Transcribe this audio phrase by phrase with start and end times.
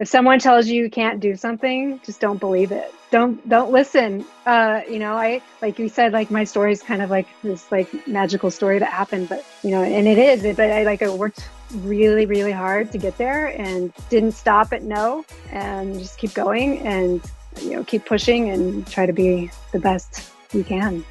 [0.00, 2.94] if someone tells you you can't do something, just don't believe it.
[3.10, 4.24] Don't don't listen.
[4.46, 7.70] Uh, you know, I like you said, like my story is kind of like this
[7.72, 10.56] like magical story that happened, but you know, and it is.
[10.56, 14.82] But I like I worked really really hard to get there and didn't stop at
[14.82, 17.20] no and just keep going and
[17.60, 21.04] you know keep pushing and try to be the best you can.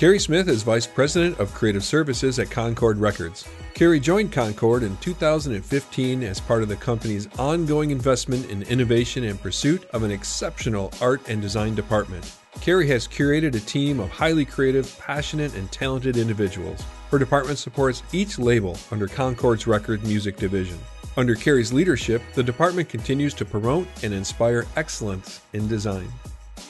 [0.00, 3.46] Carrie Smith is Vice President of Creative Services at Concord Records.
[3.74, 9.38] Carrie joined Concord in 2015 as part of the company's ongoing investment in innovation and
[9.42, 12.34] pursuit of an exceptional art and design department.
[12.62, 16.82] Carrie has curated a team of highly creative, passionate, and talented individuals.
[17.10, 20.78] Her department supports each label under Concord's record music division.
[21.18, 26.10] Under Carrie's leadership, the department continues to promote and inspire excellence in design.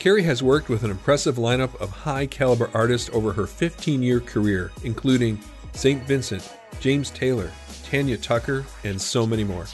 [0.00, 4.18] Carrie has worked with an impressive lineup of high caliber artists over her 15 year
[4.18, 5.38] career, including
[5.74, 6.02] St.
[6.04, 7.52] Vincent, James Taylor,
[7.84, 9.66] Tanya Tucker, and so many more.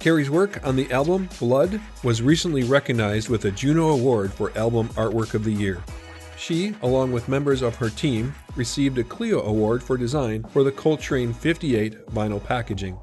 [0.00, 4.88] Carrie's work on the album Blood was recently recognized with a Juno Award for Album
[4.94, 5.80] Artwork of the Year.
[6.36, 10.72] She, along with members of her team, received a Clio Award for design for the
[10.72, 12.98] Coltrane 58 vinyl packaging.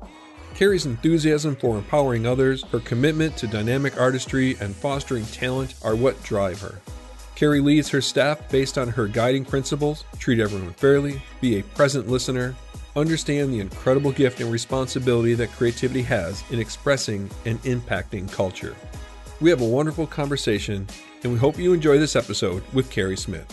[0.57, 6.21] Carrie's enthusiasm for empowering others, her commitment to dynamic artistry, and fostering talent are what
[6.23, 6.81] drive her.
[7.35, 12.09] Carrie leads her staff based on her guiding principles treat everyone fairly, be a present
[12.09, 12.55] listener,
[12.95, 18.75] understand the incredible gift and responsibility that creativity has in expressing and impacting culture.
[19.39, 20.87] We have a wonderful conversation,
[21.21, 23.45] and we hope you enjoy this episode with Carrie Smith.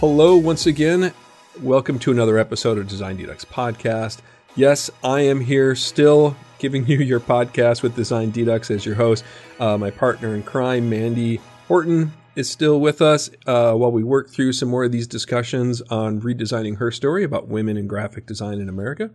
[0.00, 1.12] Hello, once again.
[1.60, 4.18] Welcome to another episode of Design Dedux Podcast.
[4.56, 9.24] Yes, I am here still giving you your podcast with Design Dedux as your host.
[9.58, 14.30] Uh, my partner in crime, Mandy Horton, is still with us uh, while we work
[14.30, 18.60] through some more of these discussions on redesigning her story about women in graphic design
[18.60, 19.10] in America.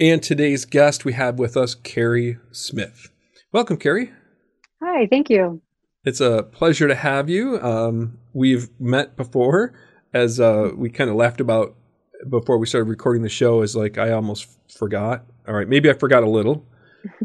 [0.00, 3.12] And today's guest we have with us, Carrie Smith.
[3.52, 4.10] Welcome, Carrie.
[4.82, 5.62] Hi, thank you.
[6.04, 7.60] It's a pleasure to have you.
[7.60, 9.72] Um, we've met before
[10.12, 11.76] as uh, we kind of laughed about
[12.28, 15.24] before we started recording the show is like I almost forgot.
[15.46, 16.66] All right, maybe I forgot a little.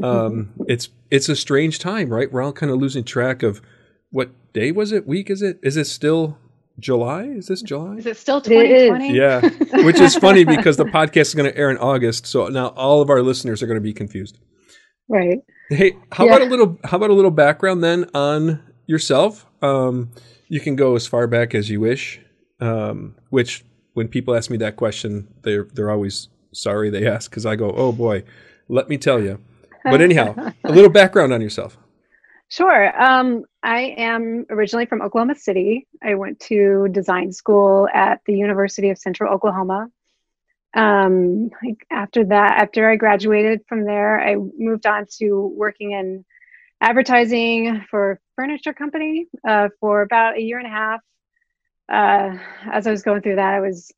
[0.04, 2.30] Um, it's it's a strange time, right?
[2.30, 3.62] We're all kind of losing track of
[4.12, 5.08] what day was it?
[5.08, 5.58] Week is it?
[5.64, 6.38] Is it still
[6.80, 7.24] July?
[7.24, 7.96] Is this July?
[7.96, 9.14] Is it still 2020?
[9.14, 9.40] Yeah,
[9.86, 13.02] which is funny because the podcast is going to air in August, so now all
[13.02, 14.38] of our listeners are going to be confused.
[15.08, 15.40] Right.
[15.70, 16.36] Hey, how yeah.
[16.36, 16.78] about a little?
[16.84, 19.46] How about a little background then on yourself?
[19.62, 20.12] Um,
[20.50, 22.20] you can go as far back as you wish.
[22.60, 27.46] Um, which when people ask me that question, they're they're always sorry they ask because
[27.46, 28.24] I go, oh boy,
[28.68, 29.40] let me tell you.
[29.84, 31.78] But anyhow, a little background on yourself.
[32.50, 33.02] Sure.
[33.02, 35.88] Um, I am originally from Oklahoma City.
[36.04, 39.88] I went to design school at the University of Central Oklahoma.
[40.74, 41.52] Um,
[41.92, 46.26] after that, after I graduated from there, I moved on to working in
[46.82, 51.02] advertising for a furniture company uh, for about a year and a half
[51.90, 52.38] uh,
[52.72, 53.92] as I was going through that, I was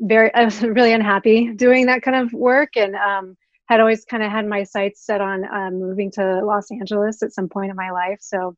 [0.00, 3.36] very, I was really unhappy doing that kind of work and um,
[3.66, 7.32] had always kind of had my sights set on um, moving to Los Angeles at
[7.32, 8.18] some point in my life.
[8.20, 8.56] So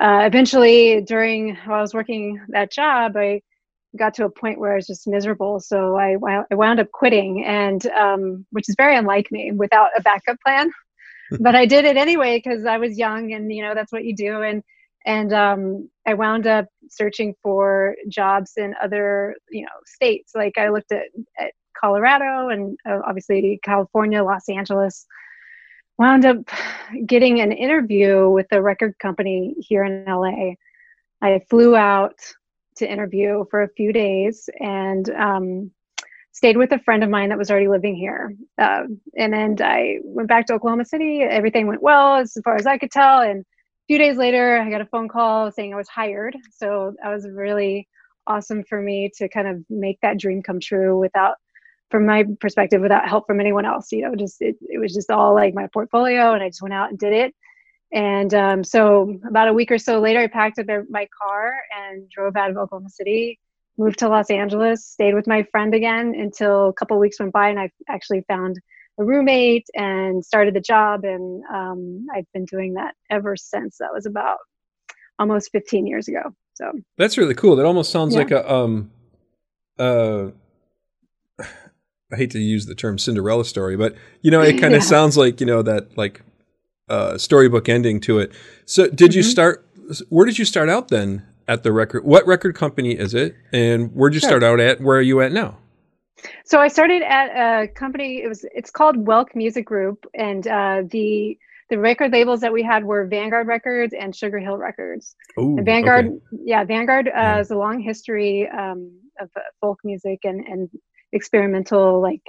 [0.00, 3.42] uh, eventually, during while I was working that job, I
[3.98, 5.60] got to a point where I was just miserable.
[5.60, 6.16] So I,
[6.50, 10.70] I wound up quitting, and um, which is very unlike me without a backup plan.
[11.40, 14.14] but I did it anyway because I was young, and you know that's what you
[14.14, 14.42] do.
[14.42, 14.62] And
[15.06, 20.32] and um, I wound up searching for jobs in other you know states.
[20.34, 21.06] Like I looked at,
[21.38, 25.06] at Colorado and uh, obviously California, Los Angeles.
[25.98, 26.38] Wound up
[27.06, 30.54] getting an interview with a record company here in LA.
[31.20, 32.18] I flew out
[32.76, 35.70] to interview for a few days and um,
[36.32, 38.34] stayed with a friend of mine that was already living here.
[38.56, 38.84] Uh,
[39.18, 41.20] and then I went back to Oklahoma City.
[41.20, 43.20] Everything went well as far as I could tell.
[43.20, 43.44] And
[43.90, 46.36] few days later, I got a phone call saying I was hired.
[46.54, 47.88] So that was really
[48.24, 51.34] awesome for me to kind of make that dream come true without,
[51.90, 53.90] from my perspective, without help from anyone else.
[53.90, 56.72] You know, just it, it was just all like my portfolio, and I just went
[56.72, 57.34] out and did it.
[57.92, 62.08] And um, so about a week or so later, I packed up my car and
[62.08, 63.40] drove out of Oklahoma City,
[63.76, 67.48] moved to Los Angeles, stayed with my friend again until a couple weeks went by,
[67.48, 68.56] and I actually found
[69.00, 71.04] a roommate and started the job.
[71.04, 73.78] And um, I've been doing that ever since.
[73.78, 74.38] That was about
[75.18, 76.34] almost 15 years ago.
[76.54, 77.56] So that's really cool.
[77.56, 78.20] That almost sounds yeah.
[78.20, 78.90] like a, um,
[79.78, 80.28] uh,
[82.12, 84.88] I hate to use the term Cinderella story, but you know, it kind of yeah.
[84.88, 86.22] sounds like, you know, that like,
[86.88, 88.32] uh, storybook ending to it.
[88.66, 89.18] So did mm-hmm.
[89.18, 89.66] you start,
[90.08, 92.04] where did you start out then at the record?
[92.04, 93.34] What record company is it?
[93.52, 94.28] And where'd you sure.
[94.28, 94.80] start out at?
[94.80, 95.58] Where are you at now?
[96.44, 97.28] So I started at
[97.64, 98.22] a company.
[98.22, 101.38] It was it's called Welk Music Group, and uh, the
[101.68, 105.14] the record labels that we had were Vanguard Records and Sugar Hill Records.
[105.38, 106.18] Ooh, and Vanguard, okay.
[106.44, 107.36] yeah, Vanguard uh, Yeah.
[107.36, 110.68] has a long history um, of uh, folk music and and
[111.12, 112.22] experimental like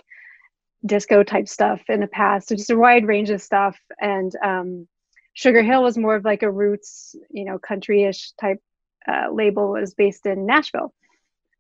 [0.86, 2.48] disco type stuff in the past.
[2.48, 3.78] So just a wide range of stuff.
[4.00, 4.88] And um,
[5.34, 8.60] Sugar Hill was more of like a roots, you know, country-ish type
[9.08, 9.76] uh, label.
[9.76, 10.94] It was based in Nashville.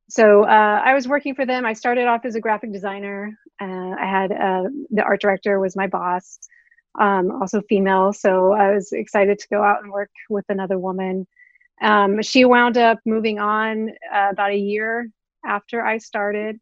[0.10, 1.66] So uh, I was working for them.
[1.66, 3.38] I started off as a graphic designer.
[3.62, 6.40] Uh, I had uh, the art director was my boss,
[7.00, 8.12] um, also female.
[8.12, 11.28] So I was excited to go out and work with another woman.
[11.82, 15.10] Um, she wound up moving on uh, about a year
[15.46, 16.60] after I started,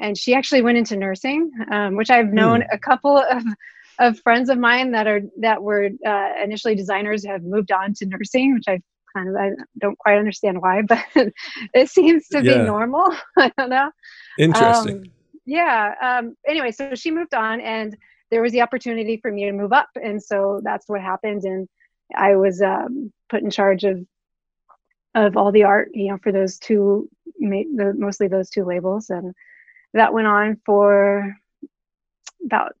[0.00, 3.44] and she actually went into nursing, um, which I've known a couple of
[3.98, 8.06] of friends of mine that are that were uh, initially designers have moved on to
[8.06, 8.80] nursing, which I
[9.16, 11.04] kind of I don't quite understand why, but
[11.74, 12.58] it seems to Yeah.
[12.58, 13.14] be normal.
[13.38, 13.90] I don't know.
[14.38, 14.96] Interesting.
[14.96, 15.12] Um,
[15.46, 15.94] yeah.
[16.00, 17.96] Um, anyway, so she moved on, and
[18.30, 21.44] there was the opportunity for me to move up, and so that's what happened.
[21.44, 21.68] And
[22.14, 24.04] I was um, put in charge of
[25.14, 27.08] of all the art, you know, for those two,
[27.38, 29.34] the, mostly those two labels, and
[29.94, 31.34] that went on for
[32.44, 32.76] about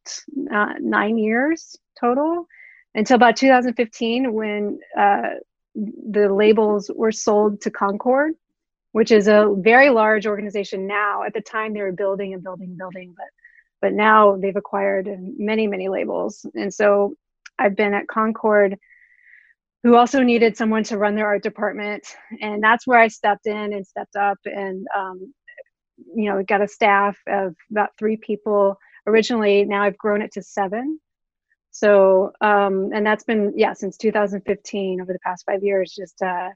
[0.52, 2.46] uh, nine years total
[2.94, 5.30] until about 2015 when uh,
[5.76, 8.34] the labels were sold to Concord,
[8.92, 11.22] which is a very large organization now.
[11.22, 13.26] At the time, they were building and building and building, but
[13.82, 15.08] but now they've acquired
[15.38, 17.14] many many labels, and so
[17.58, 18.76] I've been at Concord,
[19.82, 22.06] who also needed someone to run their art department,
[22.40, 25.32] and that's where I stepped in and stepped up, and um,
[26.14, 29.64] you know got a staff of about three people originally.
[29.64, 31.00] Now I've grown it to seven.
[31.78, 36.50] So, um, and that's been, yeah, since 2015 over the past five years, just uh,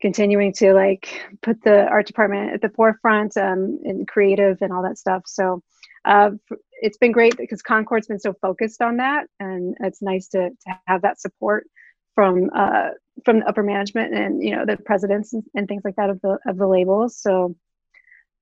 [0.00, 4.82] continuing to like put the art department at the forefront um, and creative and all
[4.82, 5.22] that stuff.
[5.26, 5.62] So,
[6.04, 6.30] uh,
[6.82, 10.78] it's been great because Concord's been so focused on that, and it's nice to, to
[10.86, 11.66] have that support
[12.14, 12.88] from uh,
[13.24, 16.20] from the upper management and you know the presidents and, and things like that of
[16.22, 17.16] the of the labels.
[17.16, 17.54] So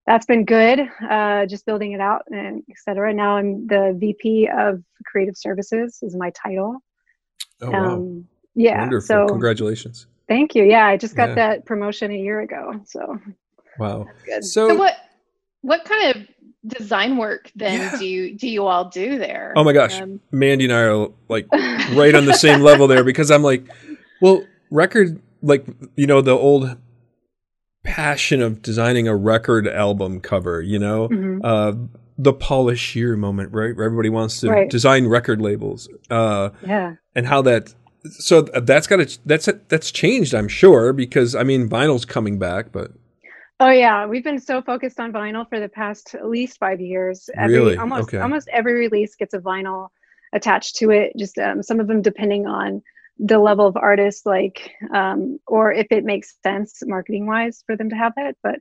[0.08, 0.80] that's been good.
[1.10, 3.12] Uh, just building it out and et cetera.
[3.12, 6.78] Now I'm the VP of Creative Services is my title.
[7.60, 7.96] oh wow.
[7.96, 8.78] Um, yeah.
[8.80, 9.06] Wonderful.
[9.06, 10.06] So Congratulations.
[10.26, 10.64] thank you.
[10.64, 11.34] Yeah, I just got Yeah.
[11.36, 12.80] that promotion a year ago.
[12.86, 13.18] So
[13.78, 14.06] Wow.
[14.06, 14.44] that's good.
[14.44, 14.94] So, So what
[15.60, 16.26] what kind of
[16.78, 17.98] design work then Yeah.
[17.98, 19.52] do you do you all do there?
[19.56, 20.00] Oh my gosh.
[20.00, 21.46] Um, Mandy and I are like
[21.92, 23.64] right on the same level there because I'm like,
[24.22, 25.66] well, record like
[25.96, 26.76] you know the old
[27.88, 31.40] passion of designing a record album cover, you know, Mhm.
[31.44, 31.72] uh,
[32.16, 33.74] the Paula Scher moment, right?
[33.76, 34.70] Where everybody wants to Right.
[34.70, 36.94] design record labels, uh, Yeah.
[37.14, 37.74] and how that.
[38.10, 42.72] So that's got to that's that's changed, I'm sure, because I mean vinyl's coming back,
[42.72, 42.92] but
[43.60, 47.28] Oh yeah, we've been so focused on vinyl for the past at least five years.
[47.36, 47.76] Every, Really?
[47.76, 48.18] Almost Okay.
[48.18, 49.88] almost every release gets a vinyl
[50.32, 51.12] attached to it.
[51.18, 52.82] Just um, some of them depending on
[53.18, 57.90] the level of artist, like um, or if it makes sense marketing wise for them
[57.90, 58.36] to have that.
[58.42, 58.56] But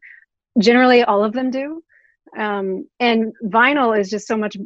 [0.60, 1.84] generally, all of them do.
[2.38, 4.58] Um, and vinyl is just so much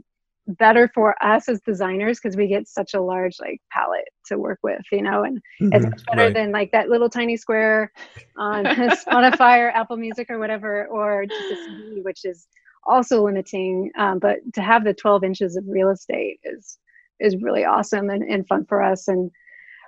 [0.48, 4.60] better for us as designers because we get such a large like palette to work
[4.64, 5.40] with, you know, and
[5.72, 6.34] it's much better Right.
[6.34, 7.92] than like that little tiny square
[8.38, 12.48] on Spotify or Apple Music or whatever, or just a CD, which is
[12.86, 13.92] also limiting.
[13.98, 16.78] Um, but to have the 12 inches of real estate is
[17.20, 19.08] is really awesome and, and fun for us.
[19.08, 19.32] And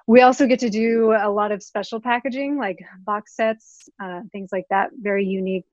[0.07, 4.49] we also get to do a lot of special packaging, like box sets, uh, things
[4.51, 4.91] like that.
[4.99, 5.65] Very unique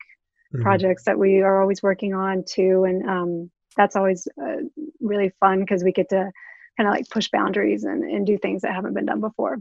[0.54, 0.62] Mhm.
[0.62, 4.56] projects that we are always working on too, and um, that's always uh,
[5.00, 6.30] really fun because we get to
[6.76, 9.56] kind of like push boundaries and, and do things that haven't been done before.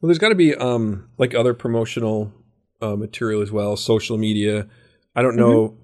[0.00, 2.32] Well, there's got to be um like other promotional
[2.80, 4.68] uh, material as well, social media.
[5.14, 5.76] I don't know,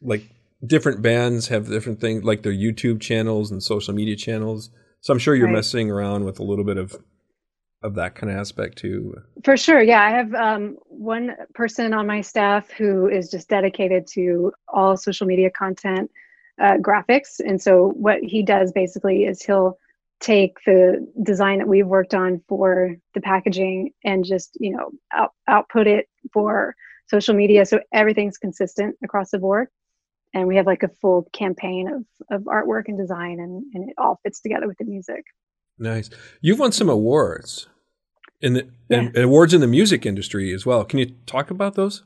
[0.00, 0.22] like
[0.64, 4.70] different bands have different things, like their YouTube channels and social media channels.
[5.00, 5.54] So I'm sure you're Right.
[5.54, 6.96] messing around with a little bit of
[7.82, 9.20] of that kind of aspect too.
[9.44, 10.02] For sure, yeah.
[10.02, 15.26] I have um, one person on my staff who is just dedicated to all social
[15.26, 16.10] media content,
[16.60, 19.78] uh, graphics, and so what he does basically is he'll
[20.20, 25.32] take the design that we've worked on for the packaging and just you know out,
[25.48, 26.76] output it for
[27.08, 29.68] social media, so everything's consistent across the board.
[30.34, 33.94] And we have like a full campaign of of artwork and design, and and it
[33.98, 35.24] all fits together with the music.
[35.78, 36.10] Nice.
[36.40, 37.66] You've won some awards
[38.42, 40.84] in the and awards in the music industry as well.
[40.84, 42.02] Can you talk about those?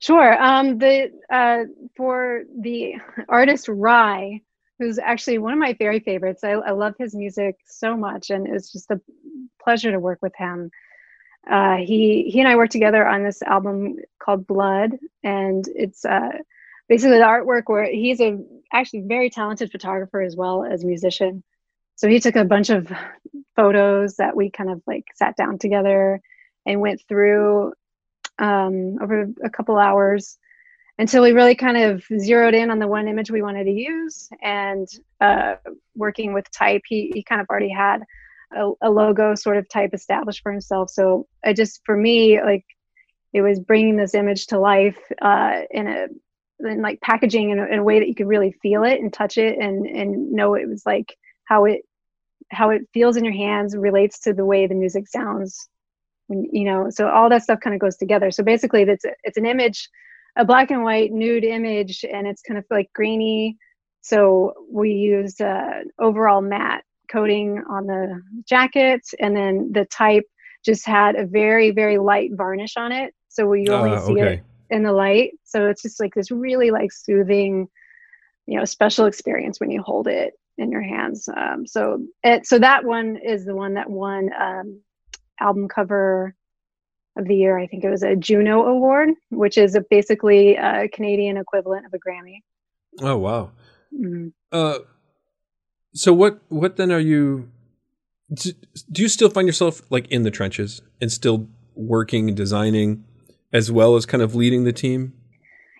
[0.00, 0.42] Sure.
[0.42, 1.64] Um, the uh,
[1.96, 2.94] for the
[3.28, 4.42] artist Rhye,
[4.78, 6.42] who's actually one of my very favorites.
[6.42, 9.00] I, I love his music so much, and it's just a
[9.62, 10.70] pleasure to work with him.
[11.48, 16.30] Uh, he he and I worked together on this album called Blood, and it's uh,
[16.88, 18.38] basically the artwork where he's a
[18.72, 21.42] actually very talented photographer as well as musician.
[22.00, 22.90] So he took a bunch of
[23.56, 26.22] photos that we kind of like sat down together
[26.64, 27.74] and went through
[28.38, 30.38] um, over a couple hours
[30.96, 34.30] until we really kind of zeroed in on the one image we wanted to use
[34.40, 34.88] and
[35.20, 35.56] uh,
[35.94, 36.80] working with type.
[36.86, 37.98] He, he kind of already had
[38.56, 40.88] a, a, logo sort of type established for himself.
[40.88, 42.64] So i just for me like
[43.34, 46.06] it was bringing this image to life uh, in a
[46.60, 49.12] in like packaging in a, in a way that you could really feel it and
[49.12, 51.14] touch it and and know it was like
[51.44, 51.82] how it
[52.50, 55.68] how it feels in your hands relates to the way the music sounds
[56.26, 59.36] when you know so all that stuff kind of goes together so basically it's it's
[59.36, 59.88] an image
[60.36, 63.56] a black and white nude image and it's kind of like grainy.
[64.02, 70.24] So we used uh, overall matte coating on the jacket and then the type
[70.64, 73.14] just had a very, very light varnish on it.
[73.28, 74.34] So you only uh, see okay.
[74.34, 75.32] it in the light.
[75.44, 77.68] So it's just like this really like soothing,
[78.46, 81.28] you know, special experience when you hold it in your hands.
[81.34, 84.80] Um, so it, so that one is the one that won um,
[85.40, 86.34] album cover
[87.16, 87.58] of the year.
[87.58, 91.94] I think it was a Juno Award, which is a basically a Canadian equivalent of
[91.94, 92.40] a Grammy.
[93.00, 93.50] Oh wow!
[93.94, 94.28] Mm-hmm.
[94.52, 94.78] Uh,
[95.94, 96.40] so what?
[96.48, 97.50] What then are you?
[98.32, 98.52] Do,
[98.92, 103.04] do you still find yourself like in the trenches and still working and designing,
[103.52, 105.14] as well as kind of leading the team?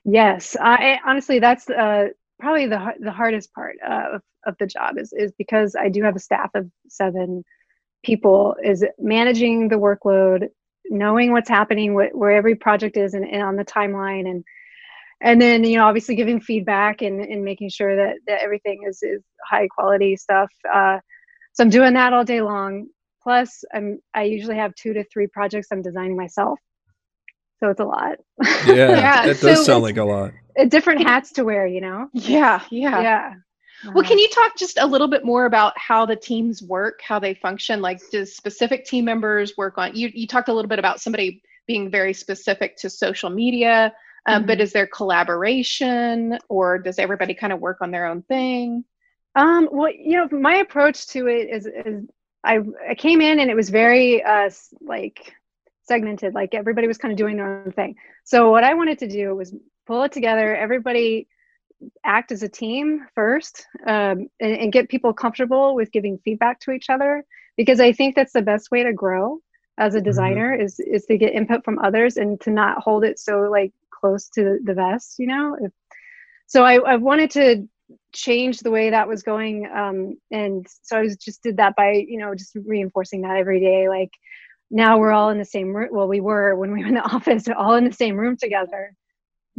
[0.04, 2.08] Yes, I honestly that's uh,
[2.40, 6.02] probably the the hardest part uh, of of the job is is because I do
[6.02, 7.44] have a staff of seven
[8.04, 10.48] people is managing the workload
[10.88, 14.42] knowing what's happening wh- where every project is and, and, on the timeline and
[15.22, 19.02] and then you know obviously giving feedback and, and making sure that, that everything is,
[19.02, 20.98] is high quality stuff uh,
[21.52, 22.86] so i'm doing that all day long.
[23.22, 26.58] Plus i'm i usually have two to three projects i'm designing myself.
[27.62, 28.16] So it's a lot.
[28.66, 30.32] Yeah, yeah that does so sound like a lot
[30.68, 33.34] different hats to wear you know yeah yeah yeah
[33.94, 37.18] well, can you talk just a little bit more about how the teams work, how
[37.18, 37.80] they function?
[37.80, 39.94] Like, does specific team members work on?
[39.94, 43.92] You you talked a little bit about somebody being very specific to social media,
[44.26, 44.46] um, mm-hmm.
[44.48, 48.84] but is there collaboration, or does everybody kind of work on their own thing?
[49.34, 52.06] Um, well, you know, my approach to it is, is
[52.44, 54.50] I I came in and it was very uh
[54.80, 55.32] like
[55.84, 57.96] segmented, like everybody was kind of doing their own thing.
[58.24, 59.54] So what I wanted to do was
[59.90, 60.54] pull it together.
[60.54, 61.26] Everybody
[62.04, 66.72] act as a team first um, and, and, get people comfortable with giving feedback to
[66.72, 67.24] each other
[67.56, 69.38] because i think that's the best way to grow
[69.78, 70.04] as a mm-hmm.
[70.04, 70.62] designer mm-hmm.
[70.62, 74.28] is is to get input from others and to not hold it so like close
[74.28, 75.72] to the vest you know if,
[76.46, 77.66] so I, I wanted to
[78.12, 82.04] change the way that was going um, and so i was just did that by
[82.06, 84.12] you know just reinforcing that every day like
[84.70, 87.00] now we're all in the same room well we were when we were in the
[87.14, 88.94] office all in the same room together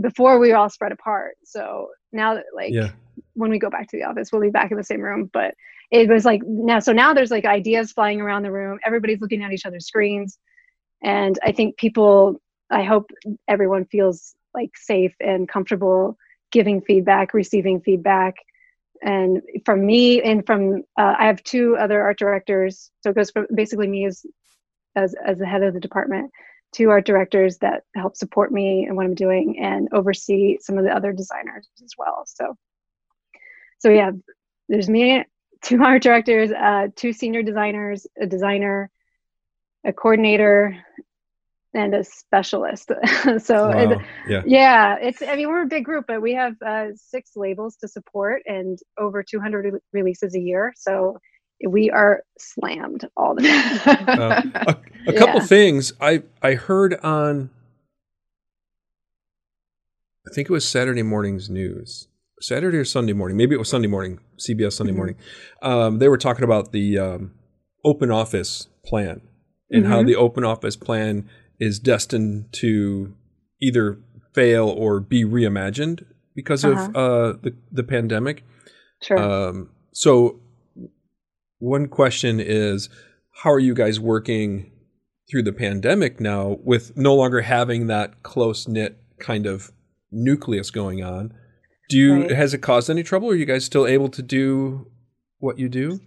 [0.02, 1.36] before we were all spread apart.
[1.44, 2.92] So now that like yeah.
[3.34, 5.30] when we go back to the office, we'll be back in the same room.
[5.32, 5.56] But
[5.92, 8.80] it was like now so now there's like ideas flying around the room.
[8.86, 10.38] Everybody's looking at each other's screens.
[11.04, 13.12] And I think people I hope
[13.48, 16.18] everyone feels like safe and comfortable
[16.52, 18.36] giving feedback, receiving feedback.
[19.04, 22.92] And from me and from uh, I have two other art directors.
[23.02, 24.26] So it goes from basically me as
[24.96, 26.32] as as the head of the department
[26.72, 30.84] two art directors that help support me and what I'm doing and oversee some of
[30.84, 32.24] the other designers as well.
[32.26, 32.56] So,
[33.80, 34.12] so yeah,
[34.70, 35.24] there's me,
[35.62, 38.90] two art directors, uh, two senior designers, a designer,
[39.84, 40.78] a coordinator,
[41.74, 42.92] and a specialist.
[43.40, 44.02] so wow.
[44.28, 44.42] yeah.
[44.46, 47.88] yeah, it's I mean we're a big group, but we have uh, six labels to
[47.88, 50.74] support and over 200 re- releases a year.
[50.76, 51.18] So
[51.68, 54.08] we are slammed all the time.
[54.08, 54.78] uh, a,
[55.08, 55.46] a, couple yeah.
[55.46, 57.50] things I I heard on
[60.28, 62.08] I think it was Saturday morning's news.
[62.42, 64.98] Saturday or Sunday morning, maybe it was Sunday morning, CBS Sunday mm-hmm.
[64.98, 65.16] morning.
[65.62, 67.34] Um, they were talking about the um,
[67.86, 69.22] open office plan
[69.70, 69.92] and mm-hmm.
[69.92, 73.14] how the open office plan is destined to
[73.62, 74.00] either
[74.34, 76.04] fail or be reimagined
[76.36, 76.90] because uh-huh.
[76.94, 78.44] of uh, the the pandemic.
[79.04, 79.18] Sure.
[79.18, 80.40] Um, so
[81.62, 82.90] one question is
[83.44, 84.72] how are you guys working
[85.30, 89.72] through the pandemic now with no longer having that close knit kind of
[90.12, 91.34] nucleus going on?
[91.88, 92.32] Do you right.
[92.32, 93.30] has it caused any trouble?
[93.30, 94.90] Are you guys still able to do
[95.40, 96.00] what you do?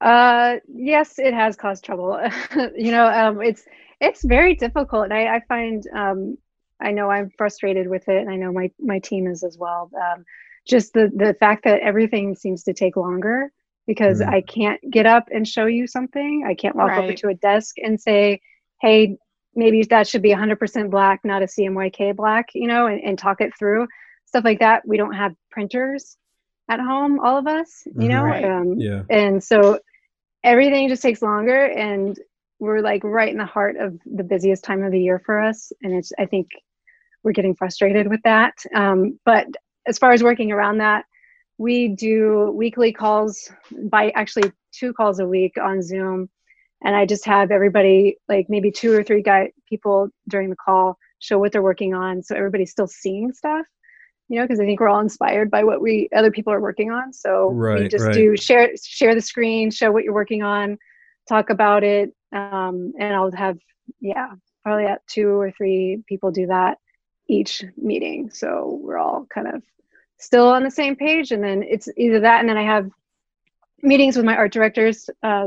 [0.00, 2.20] Uh, yes, it has caused trouble.
[2.76, 3.64] you know, um, it's
[4.00, 6.36] it's very difficult, and I, I find um,
[6.80, 9.90] I know I'm frustrated with it, and I know my my team is as well.
[9.94, 10.24] Um,
[10.66, 13.52] just the the fact that everything seems to take longer
[13.88, 14.28] because mm.
[14.28, 16.44] I can't get up and show you something.
[16.46, 17.02] I can't walk right.
[17.02, 18.40] over to a desk and say,
[18.80, 19.16] hey,
[19.56, 23.40] maybe that should be 100% black, not a CMYK black, you know, and, and talk
[23.40, 23.88] it through.
[24.26, 24.86] stuff like that.
[24.86, 26.18] We don't have printers
[26.68, 28.24] at home, all of us, you know?
[28.24, 28.44] Right.
[28.44, 29.02] Um, Yeah.
[29.08, 29.80] and so
[30.44, 32.16] everything just takes longer and
[32.60, 35.72] we're like right in the heart of the busiest time of the year for us.
[35.82, 36.48] And it's, I think
[37.22, 38.54] we're getting frustrated with that.
[38.74, 39.46] Um, but
[39.86, 41.06] as far as working around that,
[41.58, 43.50] we do weekly calls
[43.90, 46.30] by actually two calls a week on Zoom.
[46.84, 50.96] And I just have everybody, like maybe two or three guy people during the call,
[51.18, 52.22] show what they're working on.
[52.22, 53.66] So everybody's still seeing stuff,
[54.28, 56.92] you know, because I think we're all inspired by what we other people are working
[56.92, 57.12] on.
[57.12, 58.14] So we just right.
[58.14, 60.78] do share share the screen, show what you're working on,
[61.28, 62.14] talk about it.
[62.32, 63.58] Um, and I'll have,
[64.00, 64.28] yeah,
[64.62, 66.78] probably at two or three people do that
[67.28, 68.30] each meeting.
[68.30, 69.62] So we're all kind of
[70.18, 71.30] still on the same page.
[71.32, 72.90] And then it's either that, and then I have
[73.82, 75.46] meetings with my art directors, uh,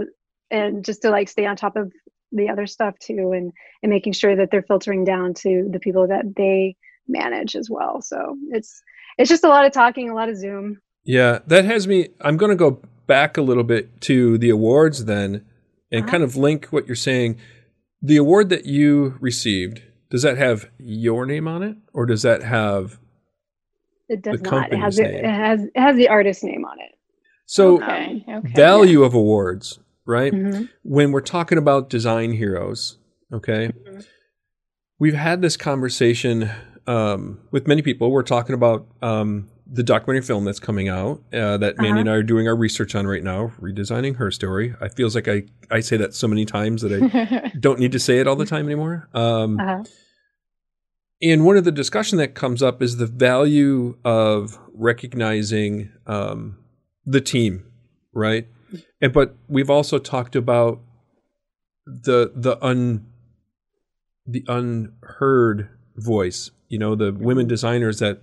[0.50, 1.92] and just to like stay on top of
[2.32, 3.52] the other stuff too, and
[3.84, 6.76] and making sure that they're filtering down to the people that they
[7.08, 8.02] manage as well.
[8.02, 8.82] So it's
[9.18, 10.80] it's just a lot of talking, a lot of Zoom.
[11.04, 12.10] Yeah, that has me.
[12.22, 15.44] I'm going to go back a little bit to the awards then
[15.92, 16.12] and Uh-huh.
[16.12, 17.38] kind of link what you're saying.
[18.02, 22.44] The award that you received, does that have your name on it or does that
[22.44, 23.00] have.
[24.12, 24.74] It does not.
[24.74, 26.92] It has it, has it has the artist name on it.
[27.46, 28.26] So, Okay.
[28.28, 28.54] Okay.
[28.54, 30.34] value of awards, right?
[30.34, 30.68] Mhm.
[30.84, 32.98] When we're talking about design heroes,
[33.34, 34.06] okay, Mhm.
[35.00, 36.50] we've had this conversation
[36.88, 38.12] um, with many people.
[38.12, 42.00] We're talking about um, the documentary film that's coming out uh, that Mandy Uh-huh.
[42.02, 44.74] and I are doing our research on right now, redesigning her story.
[44.82, 48.00] I feels like I, I say that so many times that I don't need to
[48.00, 49.08] say it all the time anymore.
[49.14, 49.84] Um, Uh-huh.
[51.22, 56.58] And one of the discussion that comes up is the value of recognizing um,
[57.06, 57.66] the team,
[58.14, 58.48] right?
[59.02, 60.80] And but we've also talked about
[61.86, 63.06] the the un
[64.26, 66.52] the unheard voice.
[66.70, 68.22] You know, the women designers that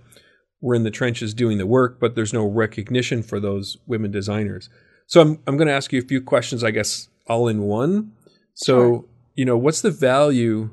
[0.61, 4.69] were in the trenches doing the work, but there's no recognition for those women designers.
[5.07, 8.11] So I'm I'm going to ask you a few questions, I guess, all in one.
[8.55, 9.05] So Sure.
[9.35, 10.71] you know, what's the value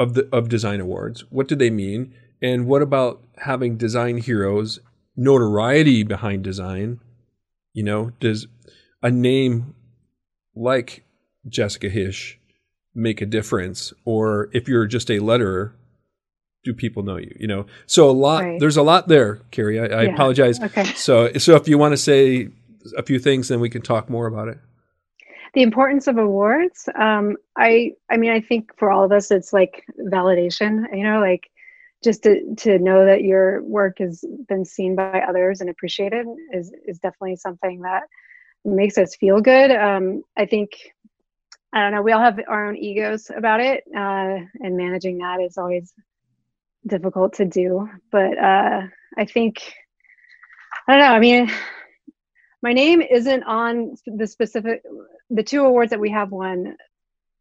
[0.00, 1.24] of the of design awards?
[1.30, 2.12] What do they mean?
[2.42, 4.80] And what about having design heroes,
[5.16, 6.98] notoriety behind design?
[7.74, 8.46] You know, does
[9.02, 9.74] a name
[10.56, 11.04] like
[11.48, 12.36] Jessica Hische
[12.94, 13.92] make a difference?
[14.04, 15.72] Or if you're just a letterer,
[16.64, 17.34] do people know you?
[17.38, 18.42] You know, so a lot.
[18.42, 18.58] Right.
[18.60, 19.78] There's a lot there, Carrie.
[19.78, 20.14] I, I Yeah.
[20.14, 20.58] apologize.
[20.60, 20.84] Okay.
[20.94, 22.48] So, so if you want to say
[22.96, 24.58] a few things, then we can talk more about it.
[25.54, 29.52] The importance of awards um i i mean i think for all of us it's
[29.52, 31.50] like validation you know like
[32.02, 36.72] just to to know that your work has been seen by others and appreciated is
[36.86, 38.04] is definitely something that
[38.64, 39.70] makes us feel good.
[39.70, 40.70] Um i think
[41.72, 45.40] i don't know we all have our own egos about it uh and managing that
[45.40, 45.92] is always
[46.86, 47.88] difficult to do.
[48.10, 48.82] But uh
[49.18, 49.74] i think
[50.88, 51.50] i don't know i mean
[52.62, 54.82] my name isn't on the specific
[55.30, 56.76] the two awards that we have won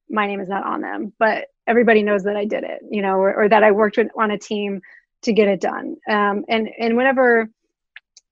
[0.10, 3.16] my name is not on them but everybody knows that i did it you know
[3.16, 4.82] or, or that i worked with, on a team
[5.22, 5.98] to get it done.
[6.10, 7.50] Um, and and whenever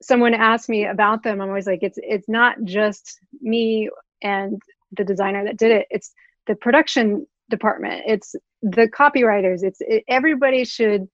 [0.01, 3.89] someone asks me about them i'm always like it's it's not just me
[4.21, 5.87] and the designer that did it.
[5.89, 6.13] It's
[6.45, 8.03] the production department.
[8.07, 9.63] It's the copywriters.
[9.63, 11.07] It's it, everybody should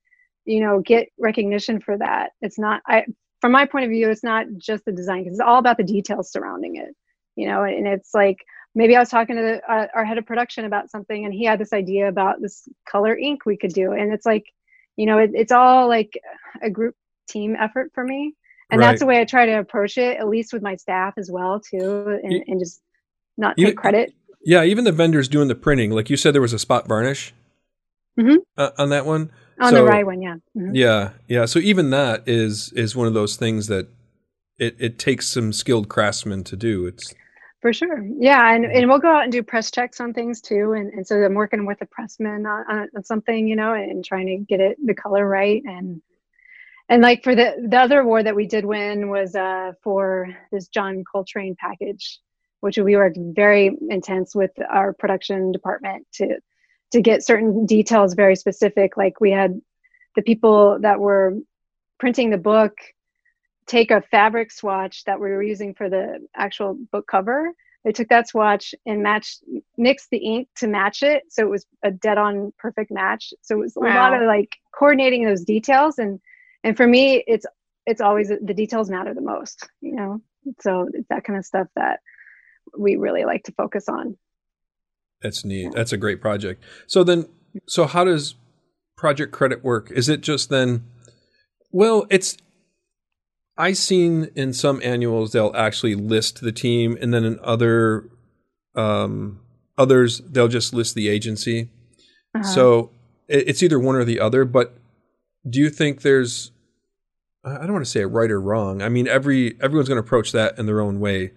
[0.46, 2.32] you know get recognition for that.
[2.42, 3.06] It's not i
[3.44, 5.84] from my point of view it's not just the design because it's all about the
[5.84, 6.96] details surrounding it
[7.36, 8.38] you know and it's like
[8.74, 11.44] maybe i was talking to the, uh, our head of production about something and he
[11.44, 14.46] had this idea about this color ink we could do and it's like
[14.96, 16.18] you know it, it's all like
[16.62, 16.96] a group
[17.28, 18.34] team effort for me
[18.72, 18.88] and Right.
[18.88, 21.60] that's the way i try to approach it at least with my staff as well
[21.60, 22.82] too and, You- and just
[23.38, 24.14] not you- take credit
[24.46, 27.34] Yeah, even the vendors doing the printing, like you said, there was a spot varnish
[28.20, 28.38] Mhm.
[28.58, 29.32] uh, on that one.
[29.64, 30.72] On So- the right one yeah Mhm.
[30.74, 31.46] Yeah, yeah.
[31.46, 33.88] So even that is is one of those things that
[34.60, 36.86] it, it takes some skilled craftsmen to do.
[36.86, 37.14] It's
[37.62, 38.06] For sure.
[38.20, 38.54] Yeah.
[38.54, 40.74] And, and we'll go out and do press checks on things too.
[40.74, 44.04] And, and so I'm working with a pressman on, on, on something, you know, and
[44.06, 45.62] trying to get it the color right.
[45.66, 46.02] And
[46.90, 50.68] and like for the the other award that we did win was uh for this
[50.68, 52.20] John Coltrane package,
[52.60, 56.38] which we worked very intense with our production department to
[56.94, 58.96] to get certain details very specific.
[58.98, 59.60] Like we had
[60.16, 61.34] the people that were
[62.00, 62.74] printing the book
[63.66, 67.52] take a fabric swatch that we were using for the actual book cover.
[67.84, 69.44] They took that swatch and matched,
[69.78, 73.34] mixed the ink to match it, so it was a dead-on perfect match.
[73.42, 76.22] So it was a lot of like coordinating those details, and
[76.64, 77.46] and for me, it's
[77.86, 80.22] it's always the details matter the most, you know.
[80.62, 82.00] So it's that kind of stuff that
[82.78, 84.18] we really like to focus on.
[85.24, 85.72] That's neat.
[85.74, 86.64] That's a great project.
[86.86, 87.28] So then,
[87.66, 88.36] so how does
[88.98, 89.90] project credit work?
[89.92, 90.84] Is it just then
[91.72, 92.38] Well, it's
[93.58, 98.10] I've seen in some annuals they'll actually list the team, and then in other
[98.76, 99.40] um,
[99.78, 101.70] others they'll just list the agency.
[102.36, 102.44] Uh-huh.
[102.44, 102.92] So
[103.28, 104.46] it's either one or the other.
[104.46, 104.76] But
[105.50, 106.52] do you think there's
[107.44, 108.82] I don't want to say a right or wrong.
[108.82, 111.32] I mean, every everyone's going to approach that in their own way.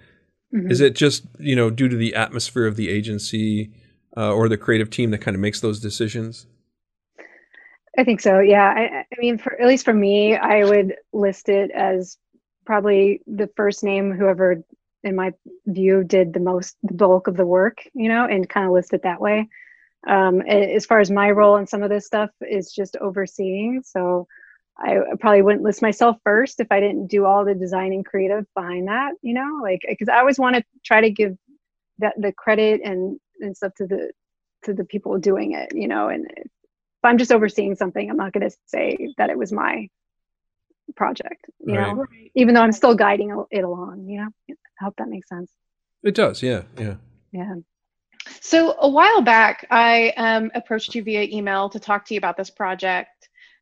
[0.54, 0.70] Mm-hmm.
[0.70, 3.70] Is it just you know due to the atmosphere of the agency
[4.16, 6.46] uh, or the creative team that kind of makes those decisions?
[7.98, 8.40] I think so.
[8.40, 8.66] Yeah.
[8.66, 12.18] I, I mean, for at least for me, I would list it as
[12.64, 14.62] probably the first name whoever,
[15.02, 15.32] in my
[15.66, 17.78] view, did the most, the bulk of the work.
[17.94, 19.48] You know, and kind of list it that way.
[20.06, 23.82] Um, as far as my role in some of this stuff is just overseeing.
[23.84, 24.28] So
[24.78, 28.46] I probably wouldn't list myself first if I didn't do all the design and creative
[28.54, 31.36] behind that, you know, like because I always want to try to give
[31.98, 34.12] that the credit and and stuff to the
[34.64, 36.50] to the people doing it, you know, and if
[37.04, 39.88] I'm just overseeing something, I'm not going to say that it was my
[40.94, 41.96] project, you right.
[41.96, 44.28] know, even though I'm still guiding it along, you know.
[44.50, 45.50] I hope that makes sense.
[46.02, 46.96] It does, yeah, yeah.
[47.32, 47.54] Yeah.
[48.40, 52.36] So a while back, I um, approached you via email to talk to you about
[52.36, 53.15] this project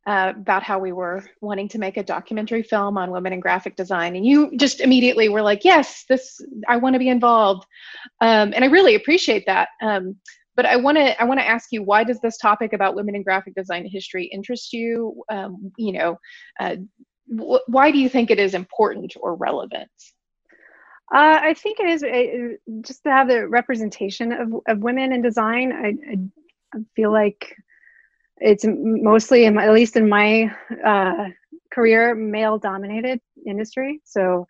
[0.07, 3.77] uh, about how we were wanting to make a documentary film on women in graphic
[3.77, 4.17] design.
[4.17, 7.65] And you just immediately were like yes this i want to be involved.
[8.21, 9.69] Um, and i really appreciate that.
[9.83, 10.17] Um,
[10.57, 13.15] but i want to i want to ask you why does this topic about women
[13.15, 15.23] in graphic design history interest you?
[15.31, 16.19] Um, you know
[16.61, 16.77] uh,
[17.29, 19.91] wh- why do you think it is important or relevant?
[21.13, 25.21] Uh, I think it is it, just to have the representation of, of women in
[25.23, 25.73] design.
[25.73, 26.17] I,
[26.75, 27.55] I feel like
[28.39, 31.29] it's mostly in my, at least in my uh,
[31.73, 34.01] career male dominated industry.
[34.05, 34.47] So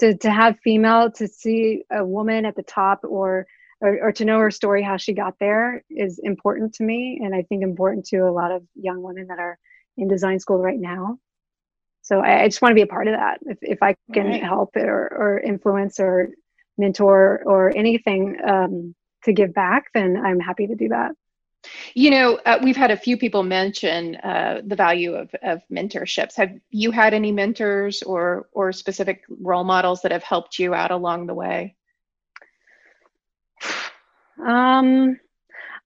[0.00, 3.46] to, to have female to see a woman at the top or,
[3.80, 7.34] or, or to know her story how she got there is important to me and
[7.34, 9.58] i think important to a lot of young women that are
[9.98, 11.18] in design school right now.
[12.02, 13.38] So i, I just want to be a part of that.
[13.42, 14.42] If, if i can right.
[14.42, 16.30] help or, or influence or
[16.78, 18.94] mentor or anything um,
[19.24, 21.12] to give back then i'm happy to do that
[21.94, 26.36] you know, uh, we've had a few people mention uh, the value of, of mentorships.
[26.36, 30.90] Have you had any mentors or or specific role models that have helped you out
[30.90, 31.76] along the way?
[34.44, 35.18] Um,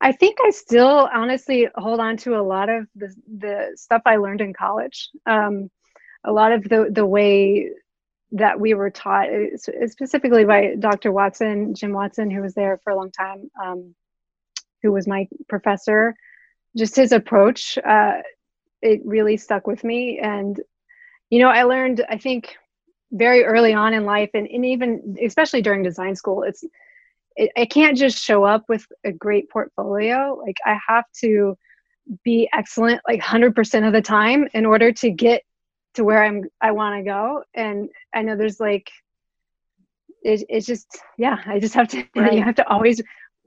[0.01, 4.17] I think I still honestly hold on to a lot of the the stuff I
[4.17, 5.11] learned in college.
[5.27, 5.71] Um,
[6.25, 7.71] a lot of the the way
[8.33, 11.11] that we were taught, specifically by Dr.
[11.11, 13.51] Watson, Jim Watson, who was there for a long time.
[13.63, 13.95] Um,
[14.83, 16.15] who was my professor,
[16.77, 18.19] just his approach, uh,
[18.83, 20.19] it really stuck with me.
[20.19, 20.61] And,
[21.31, 22.57] you know, I learned, I think,
[23.13, 26.65] very early on in life, and, and even especially during design school, it's,
[27.37, 30.41] it, I can't just show up with a great portfolio.
[30.45, 31.57] Like, I have to
[32.25, 35.43] be excellent like 100% of the time in order to get
[35.95, 37.43] to where I'm I want to go.
[37.55, 38.91] And I know there's like
[40.23, 42.33] it, it's just yeah i just have to right.
[42.33, 43.01] you have to always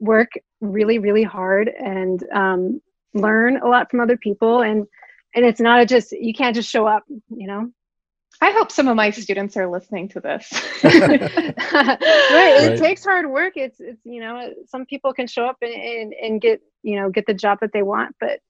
[0.04, 2.80] work really really hard and um,
[3.14, 4.86] learn a lot from other people and
[5.34, 7.70] and it's not a just you can't just show up you know
[8.40, 10.52] I hope some of my students are listening to this.
[10.84, 11.20] right.
[11.22, 12.78] It right.
[12.78, 13.52] takes hard work.
[13.56, 17.10] It's it's you know some people can show up and, and and get you know
[17.10, 18.40] get the job that they want, but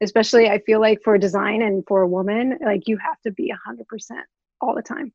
[0.00, 3.50] especially I feel like for design and for a woman, like you have to be
[3.50, 4.26] a hundred percent
[4.60, 5.12] all the time.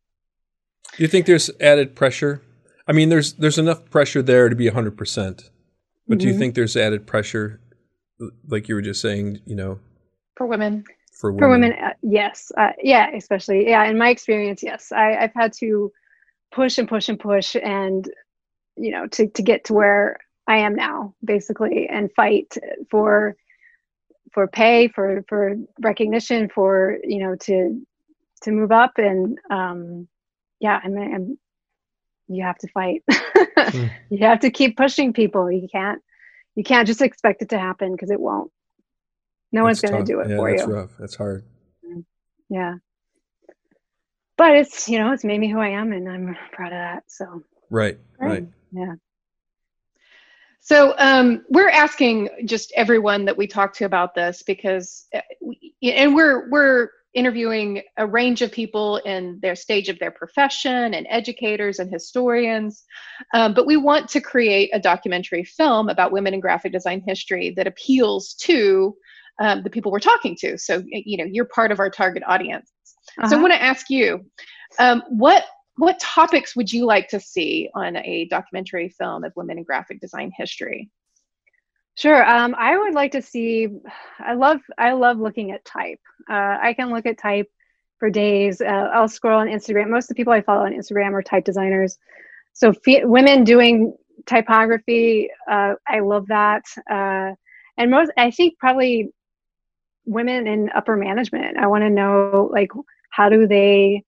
[0.95, 2.41] Do you think there's added pressure?
[2.88, 5.49] I mean, there's there's enough pressure there to be a hundred percent.
[6.10, 6.22] But mm-hmm.
[6.22, 6.39] do you mm-hmm.
[6.39, 7.62] think there's added pressure,
[8.48, 9.80] like you were just saying, you know,
[10.36, 10.84] for women?
[11.13, 13.86] For women, for women uh, yes, uh, yeah, especially yeah.
[13.86, 15.91] In my experience, yes, I, I've had to
[16.52, 18.10] push and push and push, and
[18.76, 20.17] you know, to to get to where
[20.48, 22.58] I am now, basically, and fight
[22.89, 23.36] for
[24.34, 27.86] for pay, for for recognition, for you know, to
[28.43, 30.08] to move up, and um,
[30.60, 31.38] yeah, I mean, I'm
[32.29, 33.03] you have to fight.
[33.09, 33.91] mm.
[34.09, 35.51] You have to keep pushing people.
[35.51, 36.01] You can't
[36.55, 38.51] you can't just expect it to happen because it won't.
[39.51, 40.67] No that's one's going to do it yeah, for that's you.
[40.67, 40.91] That's rough.
[40.99, 41.43] That's hard.
[42.49, 42.75] Yeah.
[44.37, 47.03] But it's, you know, it's made me who I am and I'm proud of that.
[47.07, 47.97] So Right.
[48.19, 48.47] Right.
[48.71, 48.95] Yeah.
[50.61, 55.73] So um, we're asking just everyone that we talk to about this because, uh, we,
[55.81, 61.08] and we're we're interviewing a range of people in their stage of their profession and
[61.10, 62.84] educators and historians.
[63.34, 67.54] Um, but we want to create a documentary film about women in graphic design history
[67.56, 68.95] that appeals to
[69.39, 70.58] um, the people we're talking to.
[70.58, 72.72] So, you know, you're part of our target audience.
[73.17, 73.30] Uh-huh.
[73.30, 74.26] So I want to ask you,
[74.78, 75.45] um, what
[75.78, 80.02] what topics would you like to see on a documentary film of women in graphic
[80.02, 80.89] design history?
[81.99, 82.25] Sure.
[82.25, 83.67] Um, I would like to see.
[84.19, 84.62] I love.
[84.77, 85.99] I love looking at type.
[86.29, 87.51] Uh, I can look at type
[87.97, 88.62] for days.
[88.62, 89.89] Uh, I'll scroll on Instagram.
[89.89, 91.97] Most of the people I follow on Instagram are type designers.
[92.53, 93.93] So f- women doing
[94.25, 96.63] typography, uh, I love that.
[96.89, 97.33] Uh,
[97.77, 99.09] and most, I think probably
[100.05, 101.57] women in upper management.
[101.57, 102.71] I want to know like
[103.09, 104.05] how do they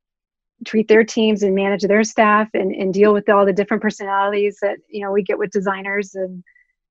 [0.65, 4.59] treat their teams and manage their staff and, and deal with all the different personalities
[4.61, 6.41] that you know we get with designers and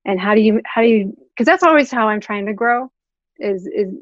[0.05, 2.89] and how do you how do you because that's always how i'm trying to grow
[3.39, 3.93] is is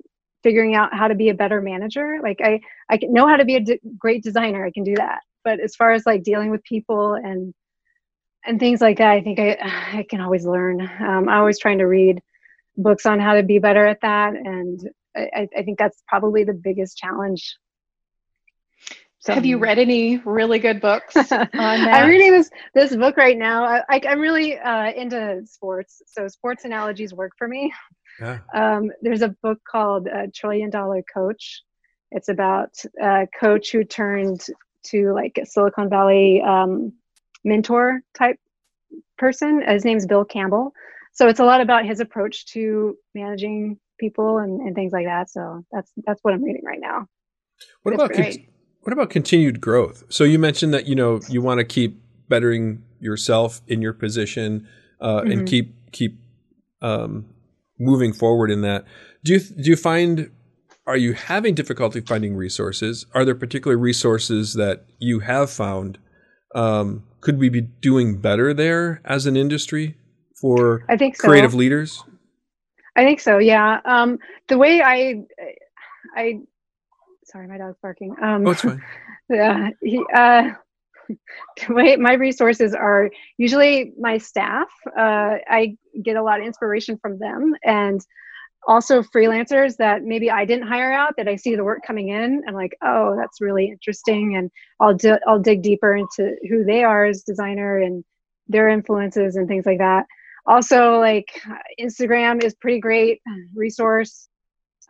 [0.43, 2.19] figuring out how to be a better manager.
[2.21, 2.59] Like i
[2.89, 3.65] i know how to be a
[3.97, 5.19] great designer i can do that.
[5.43, 7.53] But as far as like dealing with people and
[8.45, 9.57] and things like that i think i
[9.93, 10.81] i can always learn.
[10.81, 12.21] Um, i'm always trying to read
[12.77, 14.33] books on how to be better at that.
[14.33, 14.79] And
[15.15, 17.57] i i think that's probably the biggest challenge
[19.21, 21.51] so, Have you read any really good books on that?
[21.53, 23.65] I'm reading this this book right now.
[23.65, 27.73] I, am really uh, into sports, so sports analogies work for me.
[28.21, 28.39] Yeah.
[28.53, 31.63] Um, there's a book called uh, Trillion Dollar Coach.
[32.11, 34.39] It's about a coach who turned
[34.87, 36.93] to like a Silicon Valley um,
[37.43, 38.37] mentor type
[39.17, 39.61] person.
[39.67, 40.71] His name's Bill Campbell.
[41.11, 45.29] So it's a lot about his approach to managing people and, and things like that.
[45.29, 47.07] So that's that's what I'm reading right now.
[47.83, 48.13] What about
[48.89, 50.03] what about continued growth?
[50.09, 54.67] So you mentioned that you know you want to keep bettering yourself in your position
[54.99, 55.31] uh, mm-hmm.
[55.31, 56.19] and keep keep
[56.81, 57.27] um,
[57.77, 58.85] moving forward in that.
[59.23, 60.31] Do you do you find
[60.87, 63.05] are you having difficulty finding resources?
[63.13, 65.99] Are there particular resources that you have found?
[66.55, 69.97] Um, could we be doing better there as an industry
[70.41, 71.27] for I think so.
[71.27, 72.03] creative leaders?
[72.95, 73.37] I think so.
[73.37, 73.81] Yeah.
[73.85, 75.25] Um, the way I
[76.15, 76.39] I
[77.31, 78.15] sorry, my dog's barking.
[78.21, 78.83] Um, oh, it's fine.
[79.31, 80.53] Yeah, he, uh,
[81.69, 84.67] my, my resources are usually my staff.
[84.87, 88.01] Uh, I get a lot of inspiration from them and
[88.67, 92.41] also freelancers that maybe I didn't hire out that I see the work coming in.
[92.47, 94.35] I'm like, oh, that's really interesting.
[94.35, 98.03] And I'll, di- I'll dig deeper into who they are as designer and
[98.47, 100.07] their influences and things like that.
[100.45, 101.27] Also, like
[101.79, 103.21] Instagram is pretty great
[103.53, 104.28] resource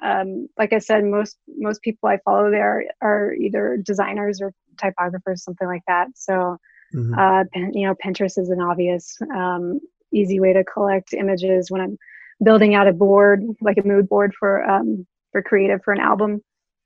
[0.03, 5.39] um, like I said, most most people I follow there are either designers or typographers,
[5.39, 6.07] something like that.
[6.15, 6.57] So,
[6.93, 7.13] mm-hmm.
[7.17, 9.79] uh, you know, Pinterest is an obvious um,
[10.13, 11.97] easy way to collect images when I'm
[12.43, 16.41] building out a board, like a mood board for um, for creative for an album.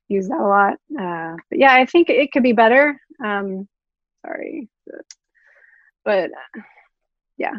[0.08, 0.74] Use that a lot.
[1.00, 3.00] Uh, but yeah, I think it could be better.
[3.24, 3.68] Um,
[4.24, 4.68] sorry,
[6.04, 6.60] but uh,
[7.38, 7.54] yeah,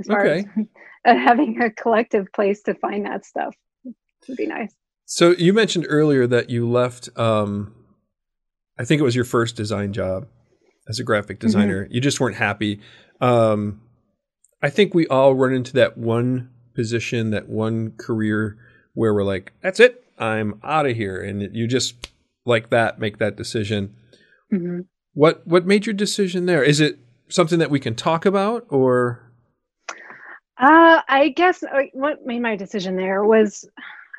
[0.00, 0.44] as far okay.
[1.04, 4.74] as having a collective place to find that stuff would be nice.
[5.04, 7.08] So you mentioned earlier that you left.
[7.18, 7.74] Um,
[8.78, 10.26] I think it was your first design job
[10.88, 11.46] as a graphic mm-hmm.
[11.46, 11.84] designer.
[11.84, 11.94] Mm-hmm.
[11.94, 12.80] You just weren't happy.
[13.20, 13.80] Um,
[14.62, 18.56] I think we all run into that one position, that one career
[18.94, 22.10] where we're like, "That's it, I'm out of here," and you just
[22.44, 23.94] like that make that decision.
[24.52, 24.80] Mm-hmm.
[25.14, 26.62] What what made your decision there?
[26.62, 29.32] Is it something that we can talk about, or?
[30.58, 33.68] Uh, I guess uh, what made my decision there was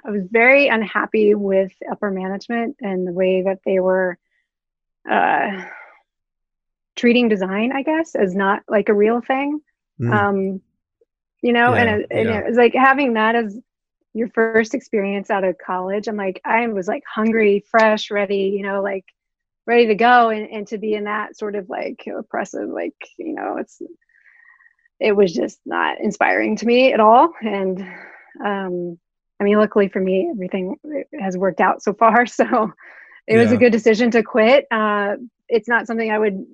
[0.05, 4.17] I was very unhappy with upper management and the way that they were
[5.09, 5.63] uh,
[6.95, 9.61] treating design, I guess, as not like a real thing.
[10.01, 10.13] Mm.
[10.13, 10.61] Um,
[11.41, 12.39] you know, yeah, and, it, and yeah.
[12.39, 13.57] it was like having that as
[14.13, 16.07] your first experience out of college.
[16.07, 19.05] I'm like, I was like hungry, fresh, ready, you know, like
[19.65, 20.29] ready to go.
[20.29, 23.81] And, and to be in that sort of like oppressive, like, you know, it's,
[24.99, 27.33] it was just not inspiring to me at all.
[27.41, 27.85] And,
[28.43, 28.99] um,
[29.43, 30.77] I mean, luckily for me, everything
[31.19, 32.25] has worked out so far.
[32.33, 32.71] So
[33.27, 33.43] it yeah.
[33.43, 34.65] was a good decision to quit.
[34.71, 35.15] Uh,
[35.49, 36.45] it's not something I would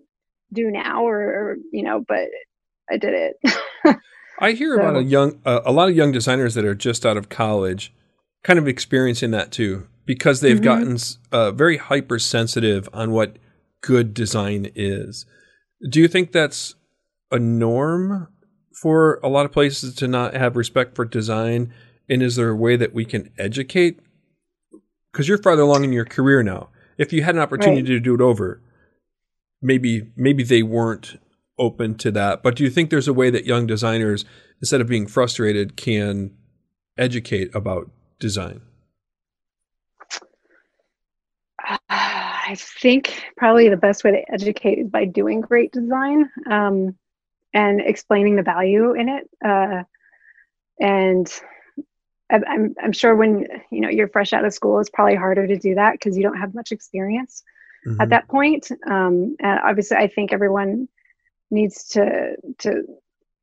[0.52, 2.28] do now, or, or you know, but
[2.90, 3.98] I did it.
[4.40, 4.82] I hear so.
[4.82, 7.94] about a young, uh, a lot of young designers that are just out of college,
[8.44, 10.64] kind of experiencing that too, because they've mm-hmm.
[10.64, 10.98] gotten
[11.32, 13.38] uh, very hypersensitive on what
[13.82, 15.26] good design is.
[15.90, 16.76] Do you think that's
[17.32, 18.28] a norm
[18.82, 21.74] for a lot of places to not have respect for design
[22.10, 24.00] and is there a way that we can educate?
[25.12, 26.70] Because you're farther along in your career now.
[26.98, 27.88] If you had an opportunity right.
[27.88, 28.62] to do it over,
[29.62, 31.20] maybe maybe they weren't
[31.58, 32.42] open to that.
[32.42, 34.26] But do you think there's a way that young designers,
[34.62, 36.32] instead of being frustrated, can
[36.98, 38.62] educate about design?
[41.90, 46.96] I think probably the best way to educate is by doing great design um,
[47.54, 49.30] and explaining the value in it.
[49.46, 49.84] Uh,
[50.80, 51.32] and
[52.30, 55.58] I'm, I'm sure when you know you're fresh out of school, it's probably harder to
[55.58, 57.44] do that because you don't have much experience
[57.86, 58.00] mm-hmm.
[58.02, 58.72] at that point.
[58.88, 60.88] Um, and obviously, I think everyone
[61.50, 62.84] needs to to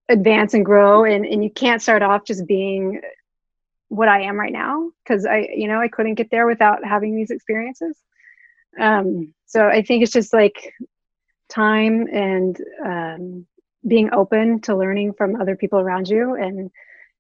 [0.09, 3.01] advance and grow, and and you can't start off just being
[3.89, 7.17] what I am right now because I you know I couldn't get there without having
[7.17, 7.97] these experiences.
[8.79, 10.75] Um, so I think it's just like
[11.49, 13.47] time and um,
[13.87, 16.71] being open to learning from other people around you and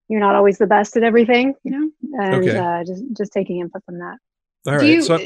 [0.09, 1.91] you're not always the best at everything you know
[2.25, 2.57] and okay.
[2.57, 4.17] uh, just just taking input from that
[4.67, 5.19] all right you, so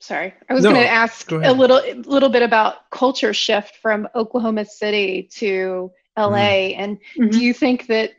[0.00, 4.08] sorry i was no, going to ask a little little bit about culture shift from
[4.14, 6.80] oklahoma city to la mm-hmm.
[6.80, 7.28] and mm-hmm.
[7.30, 8.10] do you think that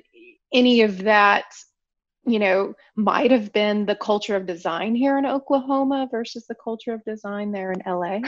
[0.54, 1.46] any of that
[2.26, 6.94] you know might have been the culture of design here in oklahoma versus the culture
[6.94, 8.20] of design there in la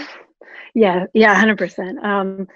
[0.74, 2.48] yeah yeah 100% um,